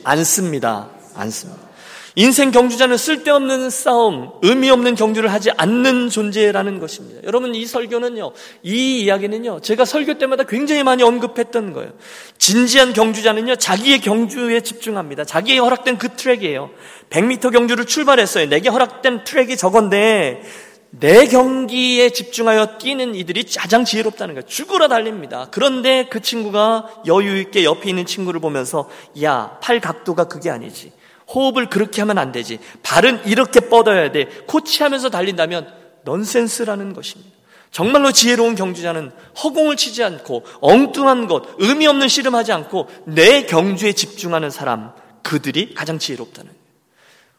않습니다. 0.03 0.89
않습니다. 1.15 1.70
인생 2.15 2.51
경주자는 2.51 2.97
쓸데없는 2.97 3.69
싸움, 3.69 4.31
의미 4.41 4.69
없는 4.69 4.95
경주를 4.95 5.31
하지 5.31 5.49
않는 5.55 6.09
존재라는 6.09 6.79
것입니다. 6.79 7.21
여러분, 7.25 7.55
이 7.55 7.65
설교는요, 7.65 8.33
이 8.63 9.01
이야기는요, 9.01 9.61
제가 9.61 9.85
설교 9.85 10.17
때마다 10.17 10.43
굉장히 10.43 10.83
많이 10.83 11.03
언급했던 11.03 11.71
거예요. 11.71 11.93
진지한 12.37 12.91
경주자는요, 12.91 13.55
자기의 13.55 14.01
경주에 14.01 14.61
집중합니다. 14.61 15.23
자기의 15.23 15.59
허락된 15.59 15.97
그 15.97 16.09
트랙이에요. 16.09 16.71
100m 17.09 17.53
경주를 17.53 17.85
출발했어요. 17.85 18.49
내게 18.49 18.67
허락된 18.67 19.23
트랙이 19.23 19.55
저건데, 19.55 20.43
내 20.89 21.25
경기에 21.25 22.09
집중하여 22.09 22.77
뛰는 22.77 23.15
이들이 23.15 23.45
가장 23.57 23.85
지혜롭다는 23.85 24.35
거예요. 24.35 24.45
죽으러 24.45 24.89
달립니다. 24.89 25.47
그런데 25.49 26.07
그 26.09 26.21
친구가 26.21 27.03
여유 27.07 27.39
있게 27.39 27.63
옆에 27.63 27.89
있는 27.89 28.05
친구를 28.05 28.41
보면서, 28.41 28.89
야, 29.23 29.57
팔 29.61 29.79
각도가 29.79 30.25
그게 30.25 30.49
아니지. 30.49 30.91
호흡을 31.33 31.69
그렇게 31.69 32.01
하면 32.01 32.17
안 32.17 32.31
되지. 32.31 32.59
발은 32.83 33.25
이렇게 33.25 33.61
뻗어야 33.61 34.11
돼. 34.11 34.25
코치하면서 34.47 35.09
달린다면 35.09 35.73
넌센스라는 36.03 36.93
것입니다. 36.93 37.31
정말로 37.71 38.11
지혜로운 38.11 38.55
경주자는 38.55 39.11
허공을 39.43 39.77
치지 39.77 40.03
않고 40.03 40.45
엉뚱한 40.59 41.27
것, 41.27 41.43
의미 41.57 41.87
없는 41.87 42.09
씨름하지 42.09 42.51
않고 42.51 42.89
내 43.05 43.45
경주에 43.45 43.93
집중하는 43.93 44.49
사람, 44.49 44.91
그들이 45.23 45.73
가장 45.73 45.97
지혜롭다는. 45.97 46.51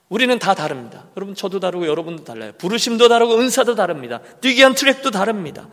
우리는 0.09 0.39
다 0.39 0.55
다릅니다. 0.55 1.07
여러분 1.17 1.35
저도 1.35 1.61
다르고 1.61 1.87
여러분도 1.87 2.25
달라요. 2.25 2.53
부르심도 2.59 3.09
다르고 3.09 3.39
은사도 3.39 3.75
다릅니다. 3.75 4.21
뛰기 4.41 4.63
한 4.63 4.75
트랙도 4.75 5.11
다릅니다. 5.11 5.69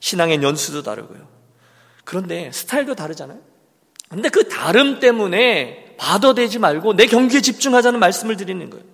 신앙의 0.00 0.42
연수도 0.42 0.82
다르고요. 0.82 1.26
그런데 2.04 2.50
스타일도 2.52 2.94
다르잖아요. 2.94 3.38
근데 4.08 4.28
그 4.28 4.48
다름 4.48 5.00
때문에 5.00 5.83
받아대지 5.96 6.58
말고 6.58 6.94
내 6.96 7.06
경기에 7.06 7.40
집중하자는 7.40 8.00
말씀을 8.00 8.36
드리는 8.36 8.68
거예요. 8.70 8.84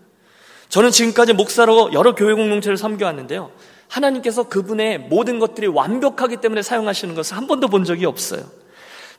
저는 0.68 0.90
지금까지 0.90 1.32
목사로 1.32 1.92
여러 1.92 2.14
교회 2.14 2.32
공동체를 2.34 2.76
섬겨왔는데요. 2.76 3.50
하나님께서 3.88 4.44
그분의 4.44 4.98
모든 4.98 5.38
것들이 5.38 5.66
완벽하기 5.66 6.36
때문에 6.36 6.62
사용하시는 6.62 7.14
것을 7.14 7.36
한 7.36 7.46
번도 7.46 7.68
본 7.68 7.84
적이 7.84 8.06
없어요. 8.06 8.42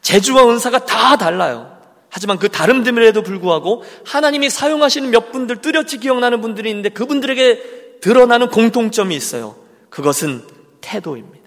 재주와 0.02 0.50
은사가 0.50 0.86
다 0.86 1.18
달라요. 1.18 1.78
하지만 2.10 2.40
그 2.40 2.50
다름됨에도 2.50 3.22
불구하고 3.22 3.84
하나님이 4.06 4.50
사용하시는 4.50 5.12
몇 5.12 5.32
분들 5.32 5.58
뚜렷이 5.58 5.98
기억나는 6.00 6.42
분들이 6.42 6.70
있는데 6.70 6.90
그분들에게 6.90 8.00
드러나는 8.02 8.50
공통점이 8.50 9.16
있어요. 9.16 9.56
그것은 9.90 10.44
태도입니다. 10.82 11.41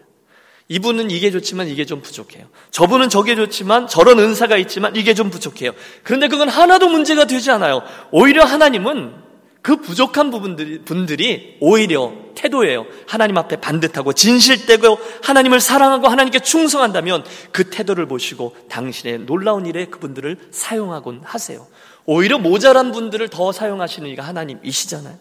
이분은 0.68 1.10
이게 1.10 1.30
좋지만 1.30 1.68
이게 1.68 1.84
좀 1.84 2.00
부족해요. 2.00 2.46
저분은 2.70 3.10
저게 3.10 3.36
좋지만 3.36 3.86
저런 3.86 4.18
은사가 4.18 4.56
있지만 4.56 4.96
이게 4.96 5.14
좀 5.14 5.30
부족해요. 5.30 5.72
그런데 6.02 6.28
그건 6.28 6.48
하나도 6.48 6.88
문제가 6.88 7.26
되지 7.26 7.50
않아요. 7.50 7.82
오히려 8.10 8.44
하나님은 8.44 9.24
그 9.60 9.76
부족한 9.76 10.30
부분들이, 10.30 10.80
분들이 10.80 11.56
오히려 11.60 12.12
태도예요. 12.34 12.86
하나님 13.06 13.38
앞에 13.38 13.56
반듯하고 13.56 14.12
진실되고 14.12 14.98
하나님을 15.22 15.60
사랑하고 15.60 16.08
하나님께 16.08 16.40
충성한다면 16.40 17.24
그 17.50 17.70
태도를 17.70 18.06
보시고 18.06 18.54
당신의 18.68 19.20
놀라운 19.20 19.64
일에 19.64 19.86
그분들을 19.86 20.48
사용하곤 20.50 21.22
하세요. 21.24 21.66
오히려 22.04 22.38
모자란 22.38 22.92
분들을 22.92 23.28
더 23.28 23.52
사용하시는 23.52 24.08
이가 24.10 24.22
하나님이시잖아요. 24.22 25.16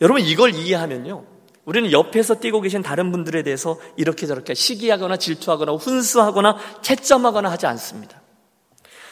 여러분 0.00 0.22
이걸 0.22 0.54
이해하면요. 0.54 1.33
우리는 1.64 1.92
옆에서 1.92 2.34
뛰고 2.36 2.60
계신 2.60 2.82
다른 2.82 3.10
분들에 3.10 3.42
대해서 3.42 3.78
이렇게 3.96 4.26
저렇게 4.26 4.54
시기하거나 4.54 5.16
질투하거나 5.16 5.72
훈수하거나 5.72 6.56
채점하거나 6.82 7.50
하지 7.50 7.66
않습니다. 7.66 8.20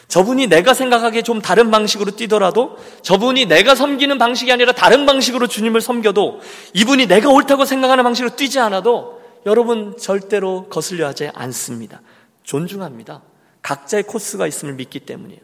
저분이 0.08 0.48
내가 0.48 0.74
생각하기에 0.74 1.22
좀 1.22 1.40
다른 1.40 1.70
방식으로 1.70 2.10
뛰더라도 2.10 2.76
저분이 3.00 3.46
내가 3.46 3.74
섬기는 3.74 4.18
방식이 4.18 4.52
아니라 4.52 4.72
다른 4.72 5.06
방식으로 5.06 5.46
주님을 5.46 5.80
섬겨도 5.80 6.40
이분이 6.74 7.06
내가 7.06 7.30
옳다고 7.30 7.64
생각하는 7.64 8.04
방식으로 8.04 8.36
뛰지 8.36 8.58
않아도 8.58 9.22
여러분 9.46 9.96
절대로 9.96 10.68
거슬려 10.68 11.06
하지 11.06 11.30
않습니다. 11.32 12.02
존중합니다. 12.42 13.22
각자의 13.62 14.02
코스가 14.02 14.46
있음을 14.46 14.74
믿기 14.74 15.00
때문이에요. 15.00 15.40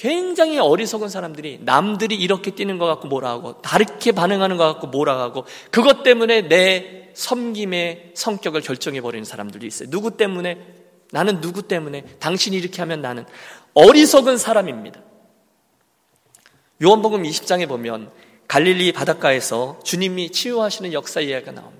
굉장히 0.00 0.58
어리석은 0.58 1.10
사람들이 1.10 1.58
남들이 1.60 2.14
이렇게 2.14 2.52
뛰는 2.52 2.78
것 2.78 2.86
같고 2.86 3.08
뭐라 3.08 3.28
하고 3.28 3.60
다르게 3.60 4.12
반응하는 4.12 4.56
것 4.56 4.64
같고 4.64 4.86
뭐라 4.86 5.20
하고 5.20 5.44
그것 5.70 6.02
때문에 6.02 6.48
내 6.48 7.10
섬김의 7.12 8.12
성격을 8.14 8.62
결정해 8.62 9.02
버리는 9.02 9.26
사람들도 9.26 9.66
있어요. 9.66 9.90
누구 9.90 10.16
때문에 10.16 10.56
나는 11.12 11.42
누구 11.42 11.68
때문에 11.68 12.04
당신이 12.18 12.56
이렇게 12.56 12.80
하면 12.80 13.02
나는 13.02 13.26
어리석은 13.74 14.38
사람입니다. 14.38 15.02
요한복음 16.82 17.22
20장에 17.22 17.68
보면 17.68 18.10
갈릴리 18.48 18.92
바닷가에서 18.92 19.80
주님이 19.84 20.30
치유하시는 20.30 20.94
역사 20.94 21.20
이야기가 21.20 21.52
나옵니다. 21.52 21.79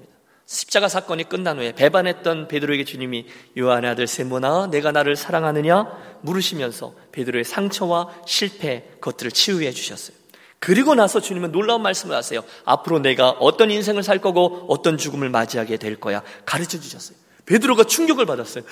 십자가 0.50 0.88
사건이 0.88 1.28
끝난 1.28 1.58
후에 1.58 1.72
배반했던 1.76 2.48
베드로에게 2.48 2.84
주님이 2.84 3.24
요한의 3.56 3.92
아들 3.92 4.08
세모나 4.08 4.66
내가 4.66 4.90
나를 4.90 5.14
사랑하느냐 5.14 6.18
물으시면서 6.22 6.92
베드로의 7.12 7.44
상처와 7.44 8.08
실패 8.26 8.88
그것들을 8.94 9.30
치유해 9.30 9.70
주셨어요. 9.70 10.16
그리고 10.58 10.96
나서 10.96 11.20
주님은 11.20 11.52
놀라운 11.52 11.82
말씀을 11.82 12.16
하세요. 12.16 12.42
앞으로 12.64 12.98
내가 12.98 13.30
어떤 13.30 13.70
인생을 13.70 14.02
살 14.02 14.18
거고 14.18 14.66
어떤 14.68 14.98
죽음을 14.98 15.30
맞이하게 15.30 15.76
될 15.76 16.00
거야 16.00 16.24
가르쳐 16.44 16.80
주셨어요. 16.80 17.16
베드로가 17.46 17.84
충격을 17.84 18.26
받았어요. 18.26 18.64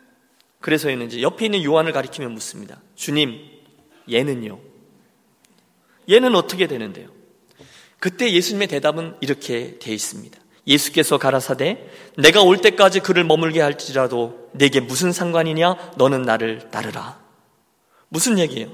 그래서 0.62 0.90
얘는 0.90 1.08
이제 1.08 1.20
옆에 1.20 1.44
있는 1.44 1.62
요한을 1.62 1.92
가리키며 1.92 2.30
묻습니다. 2.30 2.80
주님, 2.94 3.38
얘는요? 4.10 4.58
얘는 6.08 6.34
어떻게 6.34 6.66
되는데요? 6.66 7.10
그때 7.98 8.32
예수님의 8.32 8.68
대답은 8.68 9.16
이렇게 9.20 9.78
되어 9.78 9.92
있습니다. 9.92 10.45
예수께서 10.66 11.18
가라사대 11.18 11.86
내가 12.18 12.42
올 12.42 12.58
때까지 12.58 13.00
그를 13.00 13.24
머물게 13.24 13.60
할지라도 13.60 14.48
내게 14.52 14.80
무슨 14.80 15.12
상관이냐 15.12 15.92
너는 15.96 16.22
나를 16.22 16.70
따르라. 16.70 17.18
무슨 18.08 18.38
얘기예요? 18.38 18.68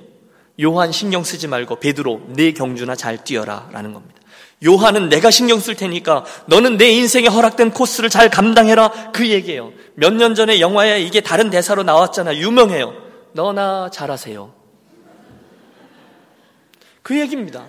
요한 0.62 0.92
신경 0.92 1.24
쓰지 1.24 1.48
말고 1.48 1.76
베드로 1.76 2.22
내 2.28 2.52
경주나 2.52 2.94
잘 2.94 3.22
뛰어라라는 3.22 3.92
겁니다. 3.92 4.14
요한은 4.64 5.08
내가 5.08 5.30
신경 5.30 5.58
쓸 5.58 5.74
테니까 5.74 6.24
너는 6.46 6.76
내 6.76 6.88
인생에 6.90 7.26
허락된 7.26 7.72
코스를 7.72 8.08
잘 8.10 8.30
감당해라. 8.30 9.10
그 9.12 9.28
얘기예요. 9.28 9.72
몇 9.94 10.12
년 10.14 10.34
전에 10.34 10.60
영화에 10.60 11.00
이게 11.02 11.20
다른 11.20 11.50
대사로 11.50 11.82
나왔잖아. 11.82 12.36
유명해요. 12.36 12.94
너나 13.32 13.90
잘하세요. 13.90 14.52
그 17.02 17.18
얘기입니다. 17.18 17.66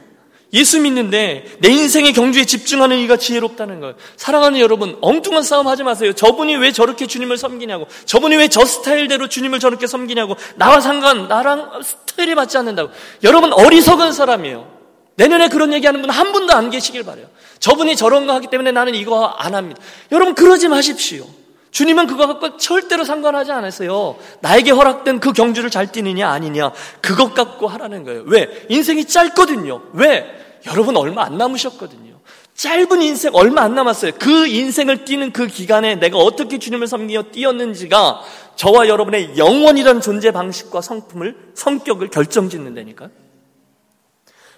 예수 0.54 0.80
믿는데 0.80 1.46
내 1.60 1.70
인생의 1.70 2.14
경주에 2.14 2.46
집중하는 2.46 3.00
이가 3.00 3.18
지혜롭다는 3.18 3.80
거예요. 3.80 3.96
사랑하는 4.18 4.60
여러분, 4.60 4.98
엉뚱한 5.02 5.42
싸움 5.44 5.68
하지 5.68 5.84
마세요. 5.84 6.14
저분이 6.14 6.56
왜 6.58 6.72
저렇게 6.72 7.08
주님을 7.08 7.38
섬기냐고. 7.38 7.88
저분이 8.06 8.36
왜 8.36 8.48
저 8.48 8.64
스타일대로 8.64 9.30
주님을 9.30 9.60
저렇게 9.60 9.88
섬기냐고. 9.88 10.36
나와 10.56 10.80
상관, 10.80 11.28
나랑 11.28 11.82
스타일이 11.84 12.36
맞지 12.36 12.58
않는다고. 12.60 12.92
여러분 13.24 13.52
어리석은 13.52 14.12
사람이에요. 14.14 14.72
내년에 15.16 15.48
그런 15.50 15.74
얘기하는 15.74 16.02
분 16.02 16.10
한 16.12 16.32
분도 16.32 16.54
안 16.54 16.70
계시길 16.70 17.04
바래요. 17.04 17.28
저분이 17.60 17.96
저런 17.96 18.28
거 18.28 18.34
하기 18.34 18.48
때문에 18.48 18.72
나는 18.72 18.94
이거 18.94 19.26
안 19.26 19.56
합니다. 19.56 19.82
여러분 20.12 20.36
그러지 20.36 20.68
마십시오. 20.68 21.26
주님은 21.74 22.06
갖고 22.06 22.58
절대로 22.58 23.04
상관하지 23.04 23.52
않았어요. 23.52 24.16
나에게 24.42 24.72
허락된 24.72 25.20
그 25.20 25.34
경주를 25.34 25.72
잘 25.72 25.92
뛰느냐 25.92 26.30
아니냐 26.30 26.72
그것 27.02 27.34
갖고 27.34 27.68
하라는 27.68 28.04
거예요. 28.06 28.24
왜? 28.28 28.66
인생이 28.70 29.06
짧거든요. 29.06 29.82
왜? 29.94 30.60
여러분 30.68 30.96
얼마 30.96 31.24
안 31.24 31.38
남으셨거든요. 31.38 32.14
짧은 32.54 33.02
인생 33.02 33.34
얼마 33.34 33.64
안 33.64 33.74
남았어요. 33.74 34.12
그 34.20 34.46
인생을 34.46 35.04
뛰는 35.04 35.34
그 35.34 35.48
기간에 35.48 35.96
내가 35.96 36.20
어떻게 36.20 36.60
주님을 36.60 36.86
섬기며 36.86 37.24
뛰었는지가 37.32 38.22
저와 38.56 38.88
여러분의 38.88 39.36
영원이라는 39.36 40.00
존재 40.00 40.30
방식과 40.30 40.82
성품을 40.82 41.54
성격을 41.56 42.12
결정짓는다니까. 42.12 43.10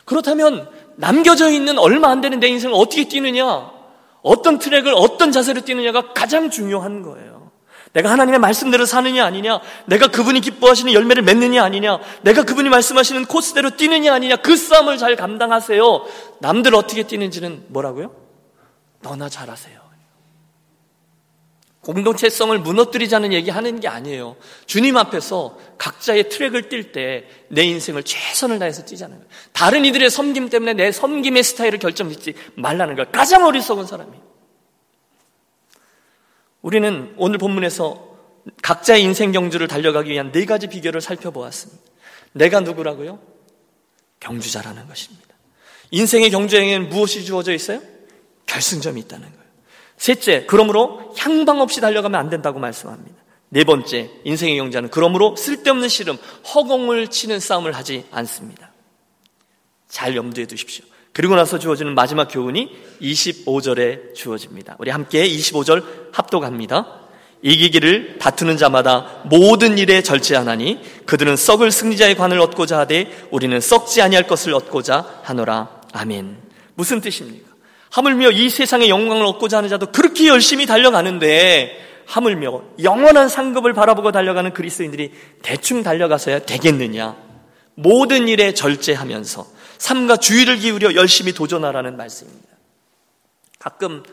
그렇다면 0.04 0.70
남겨져 0.98 1.50
있는 1.50 1.80
얼마 1.80 2.10
안 2.10 2.20
되는 2.20 2.42
내 2.42 2.48
인생을 2.48 2.76
어떻게 2.76 3.08
뛰느냐, 3.08 3.72
어떤 4.26 4.58
트랙을 4.58 4.92
어떤 4.96 5.32
자세로 5.32 5.62
뛰느냐가 5.62 6.12
가장 6.14 6.50
중요한 6.50 7.04
거예요. 7.04 7.52
내가 7.94 8.10
하나님의 8.10 8.40
말씀대로 8.40 8.86
사느냐 8.86 9.24
아니냐, 9.24 9.62
내가 9.86 10.08
그분이 10.08 10.42
기뻐하시는 10.42 10.92
열매를 10.92 11.22
맺느냐 11.22 11.64
아니냐, 11.64 12.00
내가 12.24 12.44
그분이 12.44 12.68
말씀하시는 12.70 13.26
코스대로 13.26 13.70
뛰느냐 13.78 14.14
아니냐, 14.16 14.38
그 14.38 14.58
싸움을 14.58 14.98
잘 14.98 15.16
감당하세요. 15.16 16.06
남들 16.40 16.74
어떻게 16.74 17.04
뛰는지는 17.04 17.66
뭐라고요? 17.68 18.14
너나 19.02 19.30
잘하세요. 19.30 19.85
공동체성을 21.86 22.58
무너뜨리자는 22.60 23.32
얘기 23.32 23.52
하는 23.52 23.80
게 23.80 23.88
아니에요. 23.88 24.36
주님 24.66 24.98
앞에서 24.98 25.58
각자의 25.78 26.30
트랙을 26.30 26.70
뛸 26.70 26.92
때 26.92 27.26
내 27.50 27.64
인생을 27.64 28.04
최선을 28.04 28.60
다해서 28.60 28.84
뛰자는 28.86 29.16
거예요. 29.18 29.30
다른 29.54 29.86
이들의 29.86 30.10
섬김 30.10 30.50
때문에 30.50 30.74
내 30.74 30.92
섬김의 30.92 31.44
스타일을 31.44 31.80
결정짓지 31.80 32.34
말라는 32.56 32.96
거예요. 32.96 33.12
가장 33.12 33.46
어리석은 33.46 33.86
사람이. 33.86 34.12
우리는 36.62 37.14
오늘 37.18 37.38
본문에서 37.38 38.16
각자의 38.62 39.04
인생 39.04 39.32
경주를 39.32 39.68
달려가기 39.68 40.12
위한 40.12 40.32
네 40.32 40.46
가지 40.46 40.68
비결을 40.68 41.02
살펴보았습니다. 41.02 41.82
내가 42.34 42.60
누구라고요? 42.60 43.20
경주자라는 44.20 44.88
것입니다. 44.88 45.36
인생의 45.92 46.32
경주에는 46.32 46.90
무엇이 46.90 47.24
주어져 47.24 47.54
있어요? 47.54 47.82
결승점이 48.48 49.00
있다는 49.02 49.28
거예요. 49.30 49.45
셋째, 49.98 50.46
그러므로 50.48 51.14
향방 51.18 51.62
없이 51.62 51.82
달려가면 51.82 52.20
안 52.20 52.30
된다고 52.30 52.60
말씀합니다. 52.60 53.16
네 53.50 53.64
번째, 53.64 54.12
인생의 54.24 54.58
경자는 54.58 54.90
그러므로 54.90 55.36
쓸데없는 55.36 55.88
씨름, 55.88 56.18
허공을 56.54 57.08
치는 57.08 57.40
싸움을 57.40 57.74
하지 57.74 58.06
않습니다. 58.12 58.72
잘 59.88 60.16
염두에 60.16 60.46
두십시오. 60.46 60.84
그리고 61.14 61.36
나서 61.36 61.58
주어지는 61.58 61.96
마지막 61.96 62.26
교훈이 62.26 62.76
25절에 63.02 64.14
주어집니다. 64.14 64.76
우리 64.80 64.92
함께 64.92 65.26
25절 65.26 66.12
합독합니다. 66.12 67.04
이기기를 67.42 68.18
다투는 68.20 68.58
자마다 68.58 69.22
모든 69.26 69.78
일에 69.78 70.02
절제하나니 70.02 70.82
그들은 71.06 71.38
썩을 71.38 71.72
승리자의 71.72 72.16
관을 72.16 72.42
얻고자 72.42 72.80
하되 72.80 73.28
우리는 73.32 73.58
썩지 73.62 74.02
아니할 74.02 74.28
것을 74.28 74.54
얻고자 74.54 75.22
하노라. 75.24 75.84
아멘. 75.94 76.38
무슨 76.74 77.00
뜻입니까? 77.00 77.55
하물며 77.96 78.32
이 78.32 78.50
세상의 78.50 78.90
영광을 78.90 79.26
얻고자 79.26 79.58
하는 79.58 79.70
자도 79.70 79.94
그렇게 79.94 80.28
열심히 80.28 80.66
달려가는데 80.66 82.04
하물며 82.06 82.64
영원한 82.84 83.30
상급을 83.30 83.72
바라보고 83.72 84.12
달려가는 84.12 84.54
그리스도인들이 84.54 85.14
대충 85.42 85.82
달려가서야 85.82 86.40
되겠느냐? 86.40 87.16
모든 87.76 88.28
일에 88.28 88.54
절제하면서 88.54 89.48
삶과 89.78 90.18
주의를 90.18 90.58
기울여 90.58 90.96
열심히 90.96 91.32
도전하라는 91.32 91.96
말씀입니다. 91.96 92.50
가끔 93.60 94.04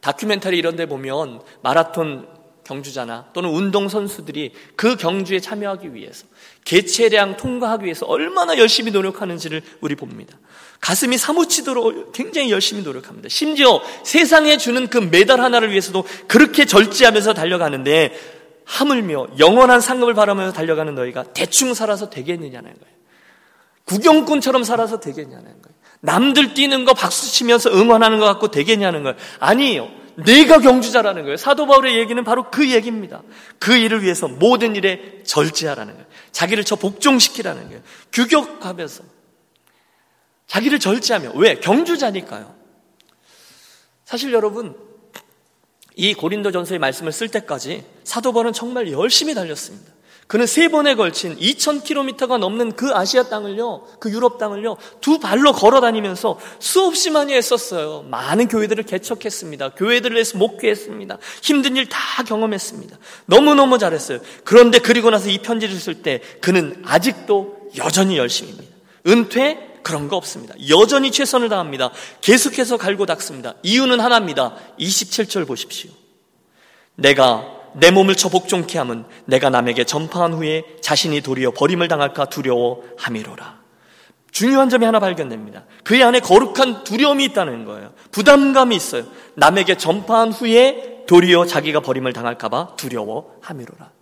다큐멘터리 0.00 0.56
이런 0.56 0.76
데 0.76 0.86
보면 0.86 1.40
마라톤 1.60 2.28
경주자나 2.62 3.30
또는 3.32 3.50
운동 3.50 3.88
선수들이 3.88 4.52
그 4.76 4.94
경주에 4.94 5.40
참여하기 5.40 5.92
위해서 5.94 6.24
개체량 6.64 7.36
통과하기 7.36 7.84
위해서 7.84 8.06
얼마나 8.06 8.56
열심히 8.58 8.92
노력하는지를 8.92 9.60
우리 9.80 9.96
봅니다. 9.96 10.38
가슴이 10.80 11.16
사무치도록 11.16 12.12
굉장히 12.12 12.50
열심히 12.50 12.82
노력합니다. 12.82 13.28
심지어 13.28 13.80
세상에 14.02 14.56
주는 14.56 14.88
그 14.88 14.98
메달 14.98 15.40
하나를 15.40 15.70
위해서도 15.70 16.04
그렇게 16.28 16.64
절제하면서 16.66 17.34
달려가는데 17.34 18.12
하물며 18.64 19.28
영원한 19.38 19.80
상급을 19.80 20.14
바라면서 20.14 20.52
달려가는 20.52 20.94
너희가 20.94 21.24
대충 21.34 21.74
살아서 21.74 22.10
되겠느냐는 22.10 22.70
거예요. 22.70 22.94
구경꾼처럼 23.84 24.64
살아서 24.64 25.00
되겠냐는 25.00 25.44
거예요. 25.44 25.74
남들 26.00 26.54
뛰는 26.54 26.84
거 26.84 26.94
박수 26.94 27.32
치면서 27.32 27.70
응원하는 27.70 28.18
것 28.18 28.26
같고 28.26 28.48
되겠냐는 28.48 29.02
거예요. 29.02 29.16
아니에요. 29.40 29.88
내가 30.16 30.58
경주자라는 30.58 31.22
거예요. 31.22 31.36
사도 31.36 31.66
바울의 31.66 31.98
얘기는 31.98 32.22
바로 32.24 32.50
그 32.50 32.70
얘기입니다. 32.70 33.22
그 33.58 33.74
일을 33.74 34.02
위해서 34.02 34.28
모든 34.28 34.76
일에 34.76 35.22
절제하라는 35.24 35.94
거예요. 35.94 36.06
자기를 36.32 36.64
저 36.64 36.76
복종시키라는 36.76 37.68
거예요. 37.68 37.82
규격하면서. 38.12 39.13
자기를 40.46 40.78
절제하며. 40.78 41.32
왜? 41.36 41.56
경주자니까요. 41.56 42.54
사실 44.04 44.32
여러분, 44.32 44.76
이 45.96 46.14
고린도 46.14 46.52
전서의 46.52 46.78
말씀을 46.78 47.12
쓸 47.12 47.28
때까지 47.28 47.84
사도 48.04 48.32
바울은 48.32 48.52
정말 48.52 48.90
열심히 48.92 49.34
달렸습니다. 49.34 49.92
그는 50.26 50.46
세 50.46 50.68
번에 50.68 50.94
걸친 50.94 51.36
2,000km가 51.36 52.38
넘는 52.38 52.76
그 52.76 52.94
아시아 52.94 53.24
땅을요, 53.24 53.86
그 54.00 54.10
유럽 54.10 54.38
땅을요, 54.38 54.78
두 55.02 55.18
발로 55.18 55.52
걸어 55.52 55.82
다니면서 55.82 56.40
수없이 56.58 57.10
많이 57.10 57.34
했었어요. 57.34 58.06
많은 58.08 58.48
교회들을 58.48 58.84
개척했습니다. 58.84 59.70
교회들을 59.70 60.14
위해서 60.14 60.38
목회했습니다. 60.38 61.18
힘든 61.42 61.76
일 61.76 61.88
다 61.88 62.22
경험했습니다. 62.22 62.98
너무너무 63.26 63.78
잘했어요. 63.78 64.20
그런데 64.44 64.78
그리고 64.78 65.10
나서 65.10 65.28
이 65.28 65.38
편지를 65.38 65.76
쓸 65.76 66.02
때 66.02 66.22
그는 66.40 66.82
아직도 66.86 67.70
여전히 67.76 68.16
열심입니다. 68.16 68.74
은퇴? 69.06 69.73
그런 69.84 70.08
거 70.08 70.16
없습니다. 70.16 70.54
여전히 70.68 71.12
최선을 71.12 71.48
다합니다. 71.48 71.90
계속해서 72.20 72.76
갈고 72.76 73.06
닦습니다. 73.06 73.54
이유는 73.62 74.00
하나입니다. 74.00 74.56
27절 74.80 75.46
보십시오. 75.46 75.92
내가 76.96 77.44
내 77.74 77.90
몸을 77.90 78.16
처복종케 78.16 78.78
함은 78.78 79.04
내가 79.26 79.50
남에게 79.50 79.84
전파한 79.84 80.32
후에 80.32 80.64
자신이 80.80 81.20
도리어 81.20 81.52
버림을 81.52 81.86
당할까 81.86 82.26
두려워함이로라. 82.26 83.62
중요한 84.30 84.68
점이 84.68 84.84
하나 84.84 84.98
발견됩니다. 84.98 85.64
그의 85.84 86.02
안에 86.02 86.18
거룩한 86.18 86.82
두려움이 86.82 87.24
있다는 87.26 87.64
거예요. 87.64 87.92
부담감이 88.10 88.74
있어요. 88.74 89.04
남에게 89.36 89.76
전파한 89.76 90.32
후에 90.32 91.04
도리어 91.06 91.46
자기가 91.46 91.80
버림을 91.80 92.12
당할까봐 92.12 92.74
두려워함이로라. 92.76 93.93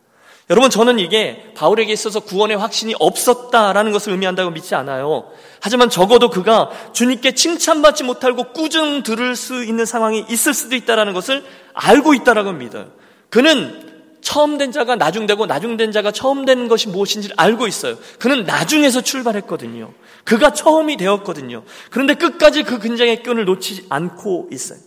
여러분 0.50 0.70
저는 0.70 0.98
이게 0.98 1.52
바울에게 1.54 1.92
있어서 1.92 2.20
구원의 2.20 2.56
확신이 2.56 2.94
없었다라는 2.98 3.92
것을 3.92 4.12
의미한다고 4.12 4.50
믿지 4.50 4.74
않아요. 4.74 5.30
하지만 5.60 5.88
적어도 5.88 6.30
그가 6.30 6.70
주님께 6.92 7.34
칭찬받지 7.34 8.04
못하고 8.04 8.52
꾸중 8.52 9.02
들을 9.02 9.36
수 9.36 9.64
있는 9.64 9.86
상황이 9.86 10.24
있을 10.28 10.52
수도 10.52 10.74
있다라는 10.74 11.12
것을 11.12 11.44
알고 11.74 12.14
있다라고 12.14 12.52
믿어요. 12.52 12.90
그는 13.30 13.92
처음 14.20 14.56
된 14.58 14.72
자가 14.72 14.96
나중되고 14.96 15.46
나중된 15.46 15.92
자가 15.92 16.12
처음 16.12 16.44
된 16.44 16.68
것이 16.68 16.88
무엇인지를 16.88 17.34
알고 17.38 17.66
있어요. 17.66 17.96
그는 18.18 18.44
나중에서 18.44 19.00
출발했거든요. 19.00 19.92
그가 20.24 20.52
처음이 20.52 20.96
되었거든요. 20.96 21.64
그런데 21.90 22.14
끝까지 22.14 22.62
그 22.62 22.78
근장의 22.78 23.22
끈을 23.22 23.44
놓지 23.44 23.86
않고 23.88 24.48
있어요. 24.52 24.78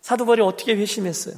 사도바리 0.00 0.42
어떻게 0.42 0.74
회심했어요? 0.74 1.34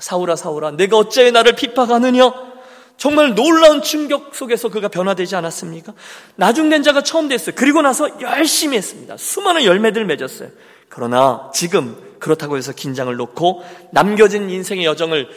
사울아 0.00 0.36
사울아 0.36 0.72
내가 0.72 0.98
어째 0.98 1.30
나를 1.30 1.54
핍박하느냐? 1.54 2.55
정말 2.96 3.34
놀라운 3.34 3.82
충격 3.82 4.34
속에서 4.34 4.68
그가 4.68 4.88
변화되지 4.88 5.36
않았습니까? 5.36 5.92
나중된 6.36 6.82
자가 6.82 7.02
처음 7.02 7.28
됐어요. 7.28 7.54
그리고 7.56 7.82
나서 7.82 8.20
열심히 8.20 8.76
했습니다. 8.76 9.16
수많은 9.16 9.64
열매들을 9.64 10.06
맺었어요. 10.06 10.48
그러나 10.88 11.50
지금 11.52 11.96
그렇다고 12.18 12.56
해서 12.56 12.72
긴장을 12.72 13.14
놓고 13.14 13.64
남겨진 13.92 14.48
인생의 14.48 14.84
여정을 14.86 15.28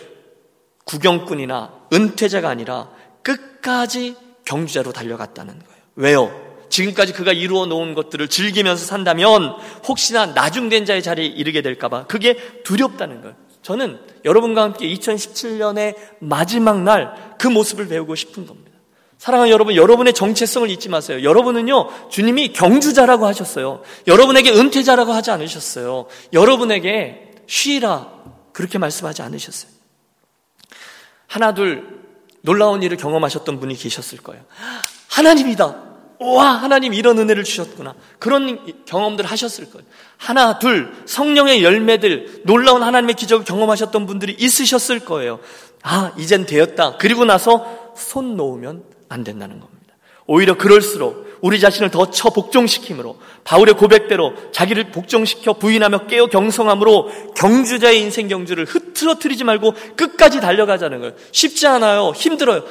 구경꾼이나 0.85 1.73
은퇴자가 1.91 2.49
아니라 2.49 2.89
끝까지 3.23 4.15
경주자로 4.45 4.91
달려갔다는 4.93 5.53
거예요. 5.59 5.81
왜요? 5.95 6.49
지금까지 6.69 7.13
그가 7.13 7.33
이루어 7.33 7.65
놓은 7.65 7.93
것들을 7.93 8.27
즐기면서 8.27 8.85
산다면 8.85 9.55
혹시나 9.87 10.27
나중된 10.27 10.85
자의 10.85 11.03
자리에 11.03 11.25
이르게 11.25 11.61
될까봐 11.61 12.05
그게 12.05 12.35
두렵다는 12.63 13.21
거예요. 13.21 13.35
저는 13.61 13.99
여러분과 14.25 14.63
함께 14.63 14.87
2017년의 14.87 15.95
마지막 16.19 16.81
날 16.81 17.29
그 17.39 17.47
모습을 17.47 17.87
배우고 17.87 18.13
싶은 18.15 18.45
겁니다. 18.45 18.69
사랑하는 19.17 19.51
여러분, 19.51 19.75
여러분의 19.75 20.13
정체성을 20.13 20.69
잊지 20.69 20.89
마세요. 20.89 21.23
여러분은요, 21.23 22.09
주님이 22.09 22.53
경주자라고 22.53 23.25
하셨어요. 23.25 23.81
여러분에게 24.07 24.51
은퇴자라고 24.51 25.11
하지 25.11 25.31
않으셨어요. 25.31 26.05
여러분에게 26.31 27.31
쉬라. 27.47 28.13
그렇게 28.53 28.77
말씀하지 28.77 29.21
않으셨어요. 29.21 29.71
하나, 31.27 31.53
둘, 31.53 32.01
놀라운 32.41 32.83
일을 32.83 32.97
경험하셨던 32.97 33.59
분이 33.59 33.75
계셨을 33.75 34.19
거예요. 34.19 34.43
하나님이다. 35.09 35.88
와, 36.19 36.49
하나님 36.49 36.93
이런 36.93 37.17
은혜를 37.17 37.43
주셨구나. 37.45 37.95
그런 38.19 38.85
경험들을 38.85 39.29
하셨을 39.29 39.71
거예요. 39.71 39.87
하나, 40.17 40.59
둘, 40.59 40.91
성령의 41.05 41.63
열매들, 41.63 42.41
놀라운 42.45 42.83
하나님의 42.83 43.15
기적을 43.15 43.45
경험하셨던 43.45 44.05
분들이 44.05 44.35
있으셨을 44.37 44.99
거예요. 44.99 45.39
아, 45.81 46.11
이젠 46.17 46.45
되었다. 46.45 46.97
그리고 46.97 47.23
나서 47.23 47.93
손 47.95 48.35
놓으면 48.35 48.83
안 49.07 49.23
된다는 49.23 49.59
겁니다. 49.61 49.93
오히려 50.27 50.57
그럴수록 50.57 51.29
우리 51.41 51.59
자신을 51.61 51.89
더 51.89 52.07
처 52.11 52.29
복종시킴으로 52.31 53.17
바울의 53.45 53.75
고백대로 53.75 54.33
자기를 54.51 54.91
복종시켜 54.91 55.53
부인하며 55.53 56.07
깨어 56.07 56.27
경성함으로 56.27 57.33
경주자의 57.35 58.01
인생 58.01 58.27
경주를 58.27 58.65
흐트러뜨리지 58.65 59.45
말고 59.45 59.73
끝까지 59.95 60.41
달려가자는 60.41 60.99
거예요. 60.99 61.13
쉽지 61.31 61.65
않아요. 61.65 62.11
힘들어요. 62.13 62.63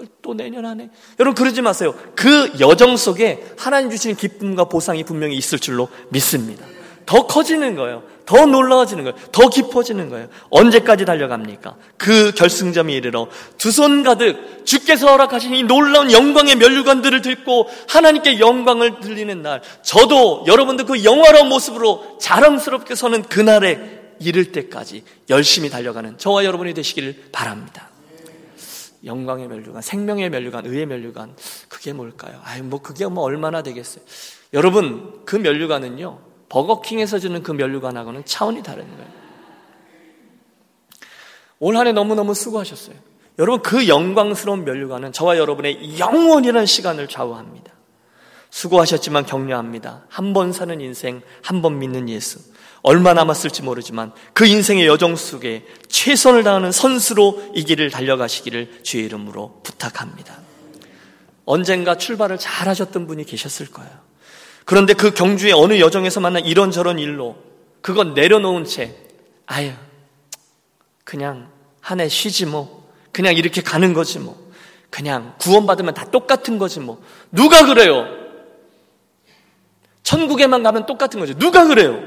하, 0.00 0.06
그걸 0.06 0.06
또 0.22 0.34
내년 0.34 0.64
안에. 0.64 0.90
여러분 1.18 1.34
그러지 1.34 1.62
마세요. 1.62 1.94
그 2.14 2.52
여정 2.60 2.96
속에 2.96 3.44
하나님 3.58 3.90
주시는 3.90 4.16
기쁨과 4.16 4.64
보상이 4.64 5.04
분명히 5.04 5.36
있을 5.36 5.58
줄로 5.58 5.88
믿습니다. 6.10 6.64
더 7.06 7.26
커지는 7.26 7.74
거예요. 7.74 8.02
더 8.24 8.46
놀라워지는 8.46 9.02
거예요. 9.02 9.18
더 9.32 9.48
깊어지는 9.48 10.08
거예요. 10.10 10.28
언제까지 10.50 11.04
달려갑니까? 11.04 11.74
그 11.96 12.30
결승점에 12.32 12.92
이르러 12.92 13.26
두 13.58 13.70
손 13.72 14.04
가득 14.04 14.64
주께서 14.64 15.08
허락하신 15.08 15.54
이 15.54 15.62
놀라운 15.64 16.12
영광의 16.12 16.54
면류관들을 16.54 17.22
듣고 17.22 17.68
하나님께 17.88 18.38
영광을 18.38 19.00
들리는 19.00 19.42
날, 19.42 19.62
저도 19.82 20.44
여러분들 20.46 20.84
그 20.84 21.02
영화로운 21.02 21.48
모습으로 21.48 22.18
자랑스럽게 22.20 22.94
서는 22.94 23.22
그날에 23.24 23.98
이를 24.20 24.52
때까지 24.52 25.02
열심히 25.28 25.68
달려가는 25.70 26.18
저와 26.18 26.44
여러분이 26.44 26.74
되시기를 26.74 27.30
바랍니다. 27.32 27.88
영광의 29.04 29.48
면류관, 29.48 29.82
생명의 29.82 30.30
면류관, 30.30 30.66
의의 30.66 30.86
면류관, 30.86 31.36
그게 31.68 31.92
뭘까요? 31.92 32.40
아유, 32.44 32.62
뭐 32.62 32.80
그게 32.82 33.06
뭐 33.06 33.24
얼마나 33.24 33.62
되겠어요? 33.62 34.04
여러분, 34.52 35.22
그 35.24 35.36
면류관은요, 35.36 36.18
버거킹에서 36.48 37.18
주는 37.18 37.42
그 37.42 37.52
면류관하고는 37.52 38.24
차원이 38.24 38.62
다른 38.62 38.86
거예요. 38.88 39.20
올 41.60 41.76
한해 41.76 41.92
너무너무 41.92 42.34
수고하셨어요. 42.34 42.96
여러분 43.38 43.62
그 43.62 43.86
영광스러운 43.88 44.64
면류관은 44.64 45.12
저와 45.12 45.38
여러분의 45.38 45.98
영원이라는 45.98 46.66
시간을 46.66 47.08
좌우합니다. 47.08 47.72
수고하셨지만 48.50 49.24
격려합니다. 49.26 50.04
한 50.08 50.32
번 50.32 50.52
사는 50.52 50.78
인생, 50.80 51.22
한 51.42 51.62
번 51.62 51.78
믿는 51.78 52.08
예수. 52.08 52.38
얼마 52.82 53.12
남았을지 53.12 53.62
모르지만 53.62 54.12
그 54.32 54.46
인생의 54.46 54.86
여정 54.86 55.16
속에 55.16 55.66
최선을 55.88 56.44
다하는 56.44 56.72
선수로 56.72 57.52
이 57.54 57.64
길을 57.64 57.90
달려가시기를 57.90 58.80
주의 58.82 59.04
이름으로 59.04 59.60
부탁합니다. 59.62 60.38
언젠가 61.44 61.96
출발을 61.96 62.38
잘 62.38 62.68
하셨던 62.68 63.06
분이 63.06 63.24
계셨을 63.24 63.70
거예요. 63.70 63.90
그런데 64.64 64.94
그 64.94 65.12
경주의 65.12 65.52
어느 65.52 65.78
여정에서 65.80 66.20
만난 66.20 66.44
이런저런 66.44 66.98
일로 66.98 67.36
그건 67.80 68.14
내려놓은 68.14 68.64
채 68.64 68.94
아유 69.46 69.72
그냥 71.04 71.48
한 71.80 72.00
해 72.00 72.08
쉬지 72.08 72.46
뭐 72.46 72.88
그냥 73.10 73.34
이렇게 73.34 73.62
가는 73.62 73.92
거지 73.92 74.18
뭐 74.18 74.50
그냥 74.90 75.34
구원받으면 75.40 75.94
다 75.94 76.04
똑같은 76.10 76.58
거지 76.58 76.78
뭐 76.80 77.02
누가 77.32 77.64
그래요? 77.66 78.06
천국에만 80.02 80.62
가면 80.62 80.86
똑같은 80.86 81.20
거죠. 81.20 81.34
누가 81.34 81.66
그래요? 81.66 82.00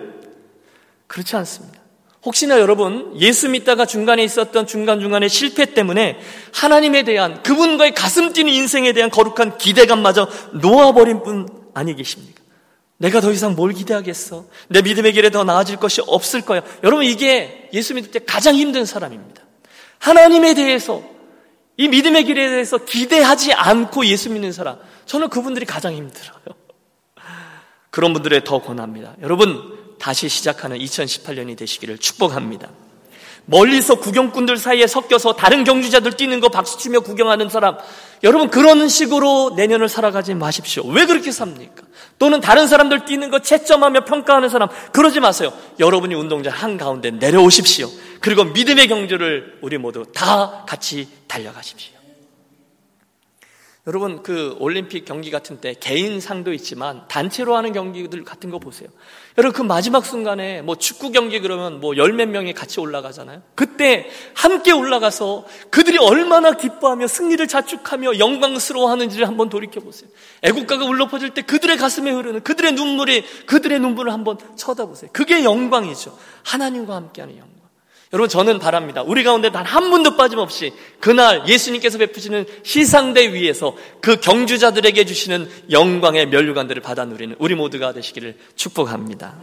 그렇지 1.13 1.35
않습니다. 1.35 1.79
혹시나 2.25 2.59
여러분 2.59 3.13
예수 3.19 3.47
믿다가 3.47 3.85
중간에 3.85 4.23
있었던 4.23 4.65
중간중간에 4.65 5.27
실패 5.27 5.65
때문에 5.75 6.17
하나님에 6.51 7.03
대한 7.03 7.43
그분과의 7.43 7.93
가슴 7.93 8.33
뛰는 8.33 8.51
인생에 8.51 8.93
대한 8.93 9.11
거룩한 9.11 9.59
기대감마저 9.59 10.27
놓아버린 10.53 11.21
분 11.21 11.47
아니 11.75 11.95
계십니까? 11.95 12.41
내가 12.97 13.21
더 13.21 13.31
이상 13.31 13.53
뭘 13.55 13.73
기대하겠어? 13.73 14.45
내 14.69 14.81
믿음의 14.81 15.13
길에 15.13 15.29
더 15.29 15.43
나아질 15.43 15.77
것이 15.77 16.01
없을 16.07 16.41
거야. 16.41 16.63
여러분 16.83 17.05
이게 17.05 17.69
예수 17.73 17.93
믿을 17.93 18.09
때 18.09 18.17
가장 18.17 18.55
힘든 18.55 18.85
사람입니다. 18.85 19.43
하나님에 19.99 20.55
대해서 20.55 21.03
이 21.77 21.89
믿음의 21.89 22.23
길에 22.23 22.49
대해서 22.49 22.79
기대하지 22.79 23.53
않고 23.53 24.07
예수 24.07 24.31
믿는 24.31 24.51
사람 24.51 24.77
저는 25.05 25.29
그분들이 25.29 25.67
가장 25.67 25.93
힘들어요. 25.93 26.39
그런 27.91 28.13
분들에 28.13 28.43
더 28.43 28.63
권합니다. 28.63 29.15
여러분 29.21 29.82
다시 30.03 30.27
시작하는 30.27 30.77
2018년이 30.79 31.55
되시기를 31.55 31.97
축복합니다. 31.97 32.67
멀리서 33.45 33.95
구경꾼들 33.95 34.57
사이에 34.57 34.85
섞여서 34.85 35.37
다른 35.37 35.63
경주자들 35.63 36.17
뛰는 36.17 36.41
거 36.41 36.49
박수치며 36.49 36.99
구경하는 36.99 37.47
사람, 37.47 37.77
여러분 38.21 38.49
그런 38.49 38.89
식으로 38.89 39.53
내년을 39.55 39.87
살아가지 39.87 40.33
마십시오. 40.33 40.83
왜 40.87 41.05
그렇게 41.05 41.31
삽니까? 41.31 41.83
또는 42.19 42.41
다른 42.41 42.67
사람들 42.67 43.05
뛰는 43.05 43.31
거 43.31 43.39
채점하며 43.39 44.03
평가하는 44.03 44.49
사람, 44.49 44.67
그러지 44.91 45.21
마세요. 45.21 45.53
여러분이 45.79 46.15
운동장 46.15 46.51
한가운데 46.53 47.11
내려오십시오. 47.11 47.89
그리고 48.19 48.43
믿음의 48.43 48.89
경주를 48.89 49.57
우리 49.61 49.77
모두 49.77 50.03
다 50.13 50.65
같이 50.67 51.07
달려가십시오. 51.29 52.02
여러분 53.85 54.23
그 54.23 54.55
올림픽 54.59 55.03
경기 55.03 55.29
같은 55.29 55.59
때 55.59 55.75
개인 55.77 56.21
상도 56.21 56.53
있지만 56.53 57.05
단체로 57.09 57.57
하는 57.57 57.73
경기들 57.73 58.23
같은 58.23 58.49
거 58.49 58.57
보세요. 58.57 58.87
여러분 59.37 59.53
그 59.53 59.61
마지막 59.61 60.05
순간에 60.05 60.61
뭐 60.61 60.77
축구 60.77 61.11
경기 61.11 61.41
그러면 61.41 61.81
뭐 61.81 61.97
열 61.97 62.13
몇 62.13 62.29
명이 62.29 62.53
같이 62.53 62.79
올라가잖아요. 62.79 63.41
그때 63.55 64.09
함께 64.35 64.71
올라가서 64.71 65.45
그들이 65.69 65.97
얼마나 65.97 66.53
기뻐하며 66.53 67.07
승리를 67.07 67.45
자축하며 67.45 68.19
영광스러워하는지를 68.19 69.27
한번 69.27 69.49
돌이켜 69.49 69.81
보세요. 69.81 70.09
애국가가 70.43 70.85
울려 70.85 71.09
퍼질 71.09 71.31
때 71.31 71.41
그들의 71.41 71.75
가슴에 71.75 72.09
흐르는 72.09 72.41
그들의 72.43 72.71
눈물이 72.71 73.25
그들의 73.47 73.81
눈물을 73.81 74.13
한번 74.13 74.37
쳐다보세요. 74.55 75.09
그게 75.11 75.43
영광이죠. 75.43 76.17
하나님과 76.43 76.95
함께하는 76.95 77.37
영광. 77.37 77.52
여러분 78.13 78.29
저는 78.29 78.59
바랍니다. 78.59 79.01
우리 79.01 79.23
가운데 79.23 79.51
단 79.51 79.63
한 79.65 79.89
분도 79.89 80.15
빠짐없이 80.15 80.71
그날 80.99 81.47
예수님께서 81.47 81.97
베푸시는 81.97 82.45
시상대 82.61 83.33
위에서 83.33 83.75
그 84.01 84.17
경주자들에게 84.17 85.03
주시는 85.05 85.49
영광의 85.71 86.27
면류관들을 86.27 86.81
받아 86.83 87.05
누리는 87.05 87.35
우리 87.39 87.55
모두가 87.55 87.91
되시기를 87.93 88.37
축복합니다. 88.55 89.39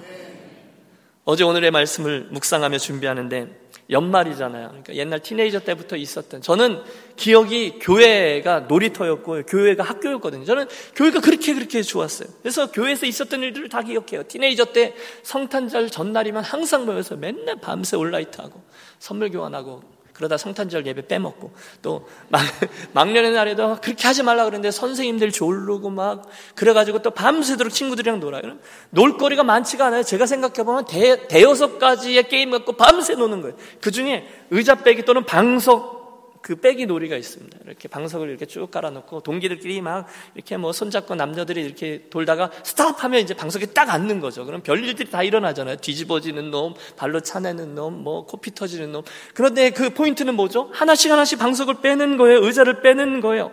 어제 1.25 1.43
오늘의 1.43 1.73
말씀을 1.73 2.29
묵상하며 2.31 2.79
준비하는데 2.79 3.49
연말이잖아요. 3.91 4.69
그러니까 4.69 4.95
옛날 4.95 5.21
티네이저 5.21 5.61
때부터 5.61 5.97
있었던 5.97 6.43
저는 6.43 6.83
기억이 7.17 7.79
교회가 7.81 8.61
놀이터였고 8.61 9.43
교회가 9.43 9.83
학교였거든요. 9.83 10.45
저는 10.45 10.67
교회가 10.95 11.21
그렇게 11.21 11.55
그렇게 11.55 11.83
좋았어요. 11.83 12.29
그래서 12.43 12.71
교회에서 12.71 13.07
있었던 13.07 13.43
일들을 13.43 13.69
다 13.69 13.83
기억해요. 13.83 14.23
티네이저 14.27 14.67
때 14.67 14.95
성탄절 15.23 15.91
전날이면 15.91 16.43
항상 16.43 16.87
모여서 16.87 17.17
맨날 17.17 17.57
밤새 17.61 17.97
올라이트 17.97 18.41
하고 18.41 18.63
선물 18.99 19.31
교환하고 19.31 19.83
그러다 20.21 20.37
성탄절 20.37 20.87
예배 20.87 21.07
빼먹고 21.07 21.51
또 21.81 22.07
막, 22.29 22.43
막년의 22.93 23.33
날에도 23.33 23.79
그렇게 23.81 24.07
하지 24.07 24.23
말라 24.23 24.45
그러는데 24.45 24.71
선생님들 24.71 25.33
졸르고 25.33 25.89
막 25.89 26.29
그래가지고 26.55 27.01
또 27.01 27.11
밤새도록 27.11 27.73
친구들이랑 27.73 28.21
놀아요. 28.21 28.43
놀거리가 28.91 29.45
많지가 29.45 29.87
않아요. 29.87 30.03
제가 30.03 30.27
생각해보면 30.27 30.85
대, 30.85 31.27
대여섯 31.27 31.79
가지의 31.79 32.29
게임 32.29 32.51
갖고 32.51 32.73
밤새 32.75 33.15
노는 33.15 33.41
거예요. 33.41 33.57
그 33.81 33.91
중에 33.91 34.29
의자 34.51 34.75
빼기 34.75 35.07
또는 35.07 35.25
방석 35.25 36.00
그 36.43 36.57
빼기 36.57 36.87
놀이가 36.87 37.17
있습니다. 37.17 37.59
이렇게 37.67 37.89
방석을 37.89 38.29
이렇게 38.29 38.47
쭉 38.47 38.71
깔아놓고 38.71 39.21
동기들끼리 39.21 39.81
막 39.83 40.07
이렇게 40.35 40.57
뭐 40.57 40.73
손잡고 40.73 41.15
남자들이 41.15 41.63
이렇게 41.63 42.07
돌다가 42.09 42.51
stop 42.63 43.05
하면 43.05 43.21
이제 43.21 43.35
방석에 43.35 43.67
딱 43.67 43.91
앉는 43.91 44.21
거죠. 44.21 44.47
그럼 44.47 44.63
별일들이 44.63 45.11
다 45.11 45.23
일어나잖아요. 45.23 45.77
뒤집어지는 45.77 46.51
놈, 46.51 46.75
발로 46.97 47.21
차내는 47.21 47.75
놈, 47.75 48.03
뭐 48.03 48.25
코피 48.27 48.55
터지는 48.55 48.93
놈. 48.93 49.03
그런데 49.35 49.71
그 49.71 49.91
포인트는 49.91 50.35
뭐죠? 50.35 50.71
하나씩 50.73 51.11
하나씩 51.11 51.39
방석을 51.39 51.83
빼는 51.83 52.17
거예요. 52.17 52.45
의자를 52.45 52.81
빼는 52.81 53.21
거예요. 53.21 53.53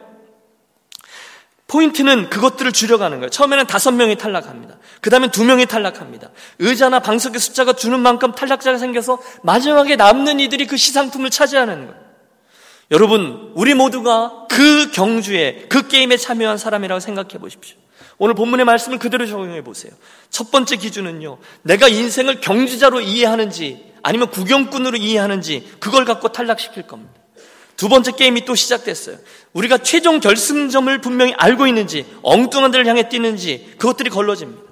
포인트는 1.67 2.29
그것들을 2.29 2.71
줄여가는 2.71 3.17
거예요. 3.17 3.29
처음에는 3.29 3.67
다섯 3.67 3.91
명이 3.91 4.15
탈락합니다. 4.15 4.77
그 5.01 5.09
다음에 5.09 5.29
두 5.29 5.43
명이 5.43 5.65
탈락합니다. 5.65 6.31
의자나 6.59 7.01
방석의 7.01 7.41
숫자가 7.41 7.73
주는 7.73 7.99
만큼 7.99 8.31
탈락자가 8.31 8.77
생겨서 8.77 9.19
마지막에 9.43 9.97
남는 9.97 10.39
이들이 10.39 10.65
그 10.65 10.77
시상품을 10.77 11.29
차지하는 11.29 11.87
거예요. 11.87 12.06
여러분, 12.91 13.51
우리 13.55 13.73
모두가 13.73 14.45
그 14.49 14.91
경주에, 14.91 15.65
그 15.67 15.87
게임에 15.87 16.15
참여한 16.15 16.57
사람이라고 16.57 16.99
생각해 16.99 17.37
보십시오. 17.37 17.77
오늘 18.17 18.33
본문의 18.33 18.65
말씀을 18.65 18.97
그대로 18.97 19.25
적용해 19.25 19.63
보세요. 19.63 19.91
첫 20.29 20.51
번째 20.51 20.77
기준은요, 20.77 21.37
내가 21.63 21.87
인생을 21.87 22.39
경주자로 22.39 23.01
이해하는지, 23.01 23.93
아니면 24.03 24.29
구경꾼으로 24.31 24.97
이해하는지, 24.97 25.73
그걸 25.79 26.05
갖고 26.05 26.29
탈락시킬 26.29 26.83
겁니다. 26.83 27.13
두 27.75 27.89
번째 27.89 28.11
게임이 28.13 28.45
또 28.45 28.55
시작됐어요. 28.55 29.17
우리가 29.53 29.79
최종 29.79 30.19
결승점을 30.19 30.99
분명히 31.01 31.33
알고 31.37 31.67
있는지, 31.67 32.05
엉뚱한 32.23 32.71
데를 32.71 32.87
향해 32.87 33.09
뛰는지, 33.09 33.75
그것들이 33.77 34.09
걸러집니다. 34.09 34.63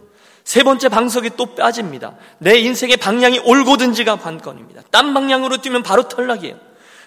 세 0.44 0.64
번째 0.64 0.90
방석이 0.90 1.32
또 1.38 1.56
빠집니다. 1.56 2.16
내 2.38 2.58
인생의 2.58 2.98
방향이 2.98 3.40
옳고든지가 3.40 4.18
관건입니다. 4.18 4.84
딴 4.90 5.14
방향으로 5.14 5.58
뛰면 5.58 5.84
바로 5.84 6.08
탈락이에요. 6.08 6.56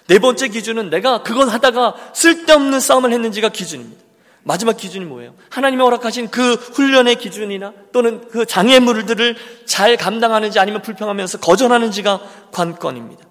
네 0.09 0.17
번째 0.17 0.47
기준은 0.47 0.89
내가 0.89 1.21
그것 1.23 1.47
하다가 1.53 1.95
쓸데없는 2.13 2.79
싸움을 2.79 3.13
했는지가 3.13 3.49
기준입니다. 3.49 4.01
마지막 4.43 4.75
기준이 4.75 5.05
뭐예요? 5.05 5.35
하나님이 5.49 5.83
허락하신 5.83 6.29
그 6.31 6.53
훈련의 6.55 7.17
기준이나 7.17 7.73
또는 7.91 8.27
그 8.29 8.45
장애물들을 8.45 9.35
잘 9.65 9.97
감당하는지 9.97 10.57
아니면 10.59 10.81
불평하면서 10.81 11.39
거절하는지가 11.39 12.21
관건입니다. 12.51 13.23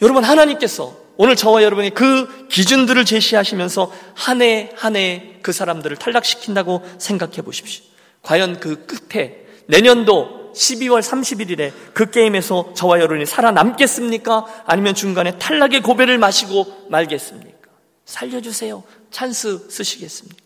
여러분 0.00 0.22
하나님께서 0.22 0.94
오늘 1.16 1.34
저와 1.36 1.62
여러분이 1.64 1.90
그 1.90 2.46
기준들을 2.48 3.04
제시하시면서 3.04 3.92
한 4.14 4.40
해 4.42 4.70
한 4.76 4.94
해 4.96 5.40
그 5.42 5.50
사람들을 5.52 5.96
탈락시킨다고 5.96 6.82
생각해 6.98 7.42
보십시오. 7.42 7.82
과연 8.22 8.60
그 8.60 8.86
끝에 8.86 9.38
내년도 9.66 10.41
12월 10.54 11.00
31일에 11.00 11.72
그 11.94 12.10
게임에서 12.10 12.72
저와 12.74 12.98
여러분이 12.98 13.26
살아남겠습니까? 13.26 14.64
아니면 14.66 14.94
중간에 14.94 15.38
탈락의 15.38 15.82
고배를 15.82 16.18
마시고 16.18 16.86
말겠습니까? 16.88 17.70
살려주세요. 18.04 18.82
찬스 19.10 19.68
쓰시겠습니까? 19.70 20.41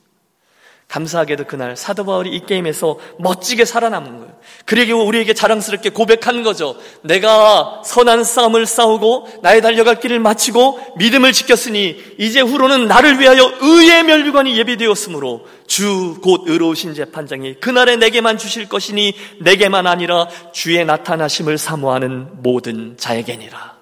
감사하게도 0.88 1.44
그날 1.46 1.76
사도 1.76 2.04
바울이 2.04 2.30
이 2.30 2.46
게임에서 2.46 2.96
멋지게 3.18 3.64
살아남은 3.64 4.18
거예요. 4.18 4.32
그리고 4.66 5.04
우리에게 5.04 5.34
자랑스럽게 5.34 5.90
고백한 5.90 6.44
거죠. 6.44 6.76
내가 7.02 7.82
선한 7.84 8.22
싸움을 8.22 8.66
싸우고 8.66 9.40
나의 9.42 9.62
달려갈 9.62 9.98
길을 9.98 10.20
마치고 10.20 10.94
믿음을 10.96 11.32
지켰으니 11.32 12.00
이제 12.18 12.40
후로는 12.40 12.86
나를 12.86 13.18
위하여 13.18 13.52
의의 13.60 14.04
멸류관이 14.04 14.56
예비되었으므로 14.58 15.46
주 15.66 16.20
곧 16.22 16.42
의로우신 16.46 16.94
재판장이 16.94 17.54
그날에 17.54 17.96
내게만 17.96 18.38
주실 18.38 18.68
것이니 18.68 19.14
내게만 19.40 19.88
아니라 19.88 20.28
주의 20.52 20.84
나타나심을 20.84 21.58
사모하는 21.58 22.42
모든 22.42 22.96
자에게니라. 22.96 23.76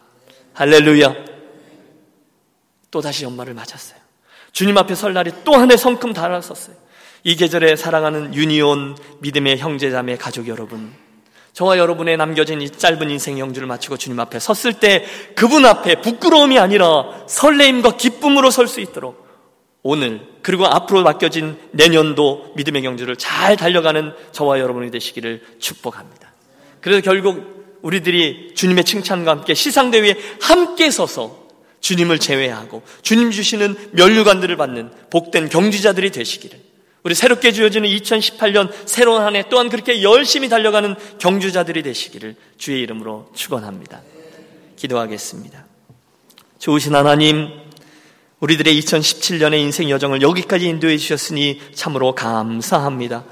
할렐루야. 0.55 1.15
또다시 2.91 3.25
연말을 3.25 3.55
맞았어요. 3.55 3.99
주님 4.53 4.79
앞에 4.79 4.95
설 4.95 5.13
날이 5.13 5.33
또 5.45 5.55
한 5.57 5.71
해 5.71 5.77
성큼 5.77 6.13
달아섰어요. 6.13 6.77
이 7.27 7.37
계절에 7.37 7.75
사랑하는 7.75 8.35
유니온 8.35 8.99
믿음의 9.21 9.59
형제자매 9.59 10.17
가족 10.17 10.47
여러분, 10.47 10.93
저와 11.55 11.79
여러분의 11.79 12.19
남겨진 12.19 12.61
이 12.61 12.69
짧은 12.69 13.11
인생 13.11 13.39
영주를 13.39 13.67
마치고 13.67 13.97
주님 13.97 14.21
앞에 14.21 14.39
섰을 14.39 14.75
때 14.75 15.07
그분 15.35 15.65
앞에 15.65 16.03
부끄러움이 16.03 16.59
아니라 16.59 17.25
설레임과 17.27 17.97
기쁨으로 17.97 18.51
설 18.51 18.67
수 18.67 18.81
있도록 18.81 19.25
오늘 19.83 20.21
그리고 20.43 20.67
앞으로 20.67 21.03
맡겨진 21.03 21.57
내년도 21.71 22.53
믿음의 22.57 22.83
경주를 22.83 23.17
잘 23.17 23.57
달려가는 23.57 24.13
저와 24.33 24.59
여러분이 24.59 24.91
되시기를 24.91 25.43
축복합니다. 25.61 26.33
그래서 26.81 27.01
결국 27.03 27.79
우리들이 27.83 28.53
주님의 28.55 28.85
칭찬과 28.85 29.31
함께 29.31 29.55
시상대 29.55 30.03
위에 30.03 30.17
함께 30.41 30.91
서서 30.91 31.45
주님을 31.81 32.19
제외하고 32.19 32.83
주님 33.03 33.31
주시는 33.31 33.91
면류관들을 33.93 34.57
받는 34.57 34.91
복된 35.11 35.51
경주자들이 35.51 36.11
되시기를 36.11 36.64
우리 37.05 37.15
새롭게 37.15 37.53
주어지는 37.53 37.87
2018년 37.89 38.71
새로운 38.87 39.21
한 39.23 39.37
해 39.37 39.45
또한 39.51 39.69
그렇게 39.69 40.03
열심히 40.03 40.49
달려가는 40.49 40.95
경주자들이 41.19 41.83
되시기를 41.83 42.35
주의 42.57 42.81
이름으로 42.81 43.31
축원합니다. 43.35 44.01
기도하겠습니다. 44.77 45.67
좋으신 46.59 46.95
하나님, 46.95 47.51
우리들의 48.41 48.81
2017년의 48.81 49.59
인생 49.59 49.91
여정을 49.91 50.23
여기까지 50.23 50.67
인도해 50.67 50.97
주셨으니 50.97 51.61
참으로 51.75 52.15
감사합니다. 52.15 53.25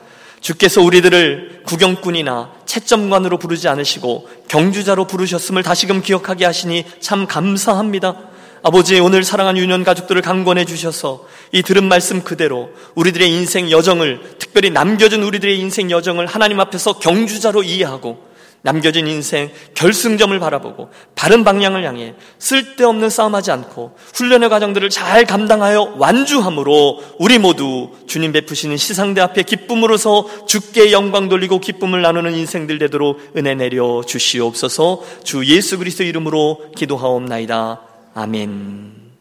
주께서 0.42 0.82
우리들을 0.82 1.62
구경꾼이나 1.64 2.52
채점관으로 2.66 3.38
부르지 3.38 3.68
않으시고 3.68 4.28
경주자로 4.48 5.06
부르셨음을 5.06 5.62
다시금 5.62 6.02
기억하게 6.02 6.44
하시니 6.44 6.84
참 7.00 7.26
감사합니다. 7.26 8.31
아버지 8.64 9.00
오늘 9.00 9.24
사랑하는 9.24 9.60
유년 9.60 9.82
가족들을 9.82 10.22
강권해 10.22 10.64
주셔서 10.64 11.26
이 11.50 11.62
들은 11.62 11.82
말씀 11.82 12.22
그대로 12.22 12.70
우리들의 12.94 13.28
인생 13.28 13.72
여정을 13.72 14.36
특별히 14.38 14.70
남겨진 14.70 15.24
우리들의 15.24 15.58
인생 15.58 15.90
여정을 15.90 16.26
하나님 16.26 16.60
앞에서 16.60 17.00
경주자로 17.00 17.64
이해하고 17.64 18.30
남겨진 18.64 19.08
인생 19.08 19.50
결승점을 19.74 20.38
바라보고 20.38 20.90
바른 21.16 21.42
방향을 21.42 21.84
향해 21.84 22.14
쓸데없는 22.38 23.10
싸움하지 23.10 23.50
않고 23.50 23.96
훈련의 24.14 24.48
과정들을 24.48 24.88
잘 24.90 25.24
감당하여 25.24 25.94
완주함으로 25.98 27.02
우리 27.18 27.38
모두 27.38 27.90
주님 28.06 28.30
베푸시는 28.30 28.76
시상대 28.76 29.20
앞에 29.20 29.42
기쁨으로서 29.42 30.46
주께 30.46 30.92
영광 30.92 31.28
돌리고 31.28 31.58
기쁨을 31.58 32.02
나누는 32.02 32.34
인생들 32.34 32.78
되도록 32.78 33.18
은혜 33.36 33.56
내려 33.56 34.02
주시옵소서 34.06 35.02
주 35.24 35.44
예수 35.46 35.78
그리스도 35.78 36.04
이름으로 36.04 36.66
기도하옵나이다. 36.76 37.91
아멘. 38.14 39.12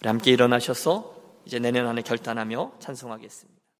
우리 0.00 0.08
함께 0.08 0.30
일어나셔서 0.30 1.14
이제 1.44 1.58
내년 1.58 1.86
안에 1.88 2.02
결단하며 2.02 2.72
찬송하겠습니다. 2.78 3.57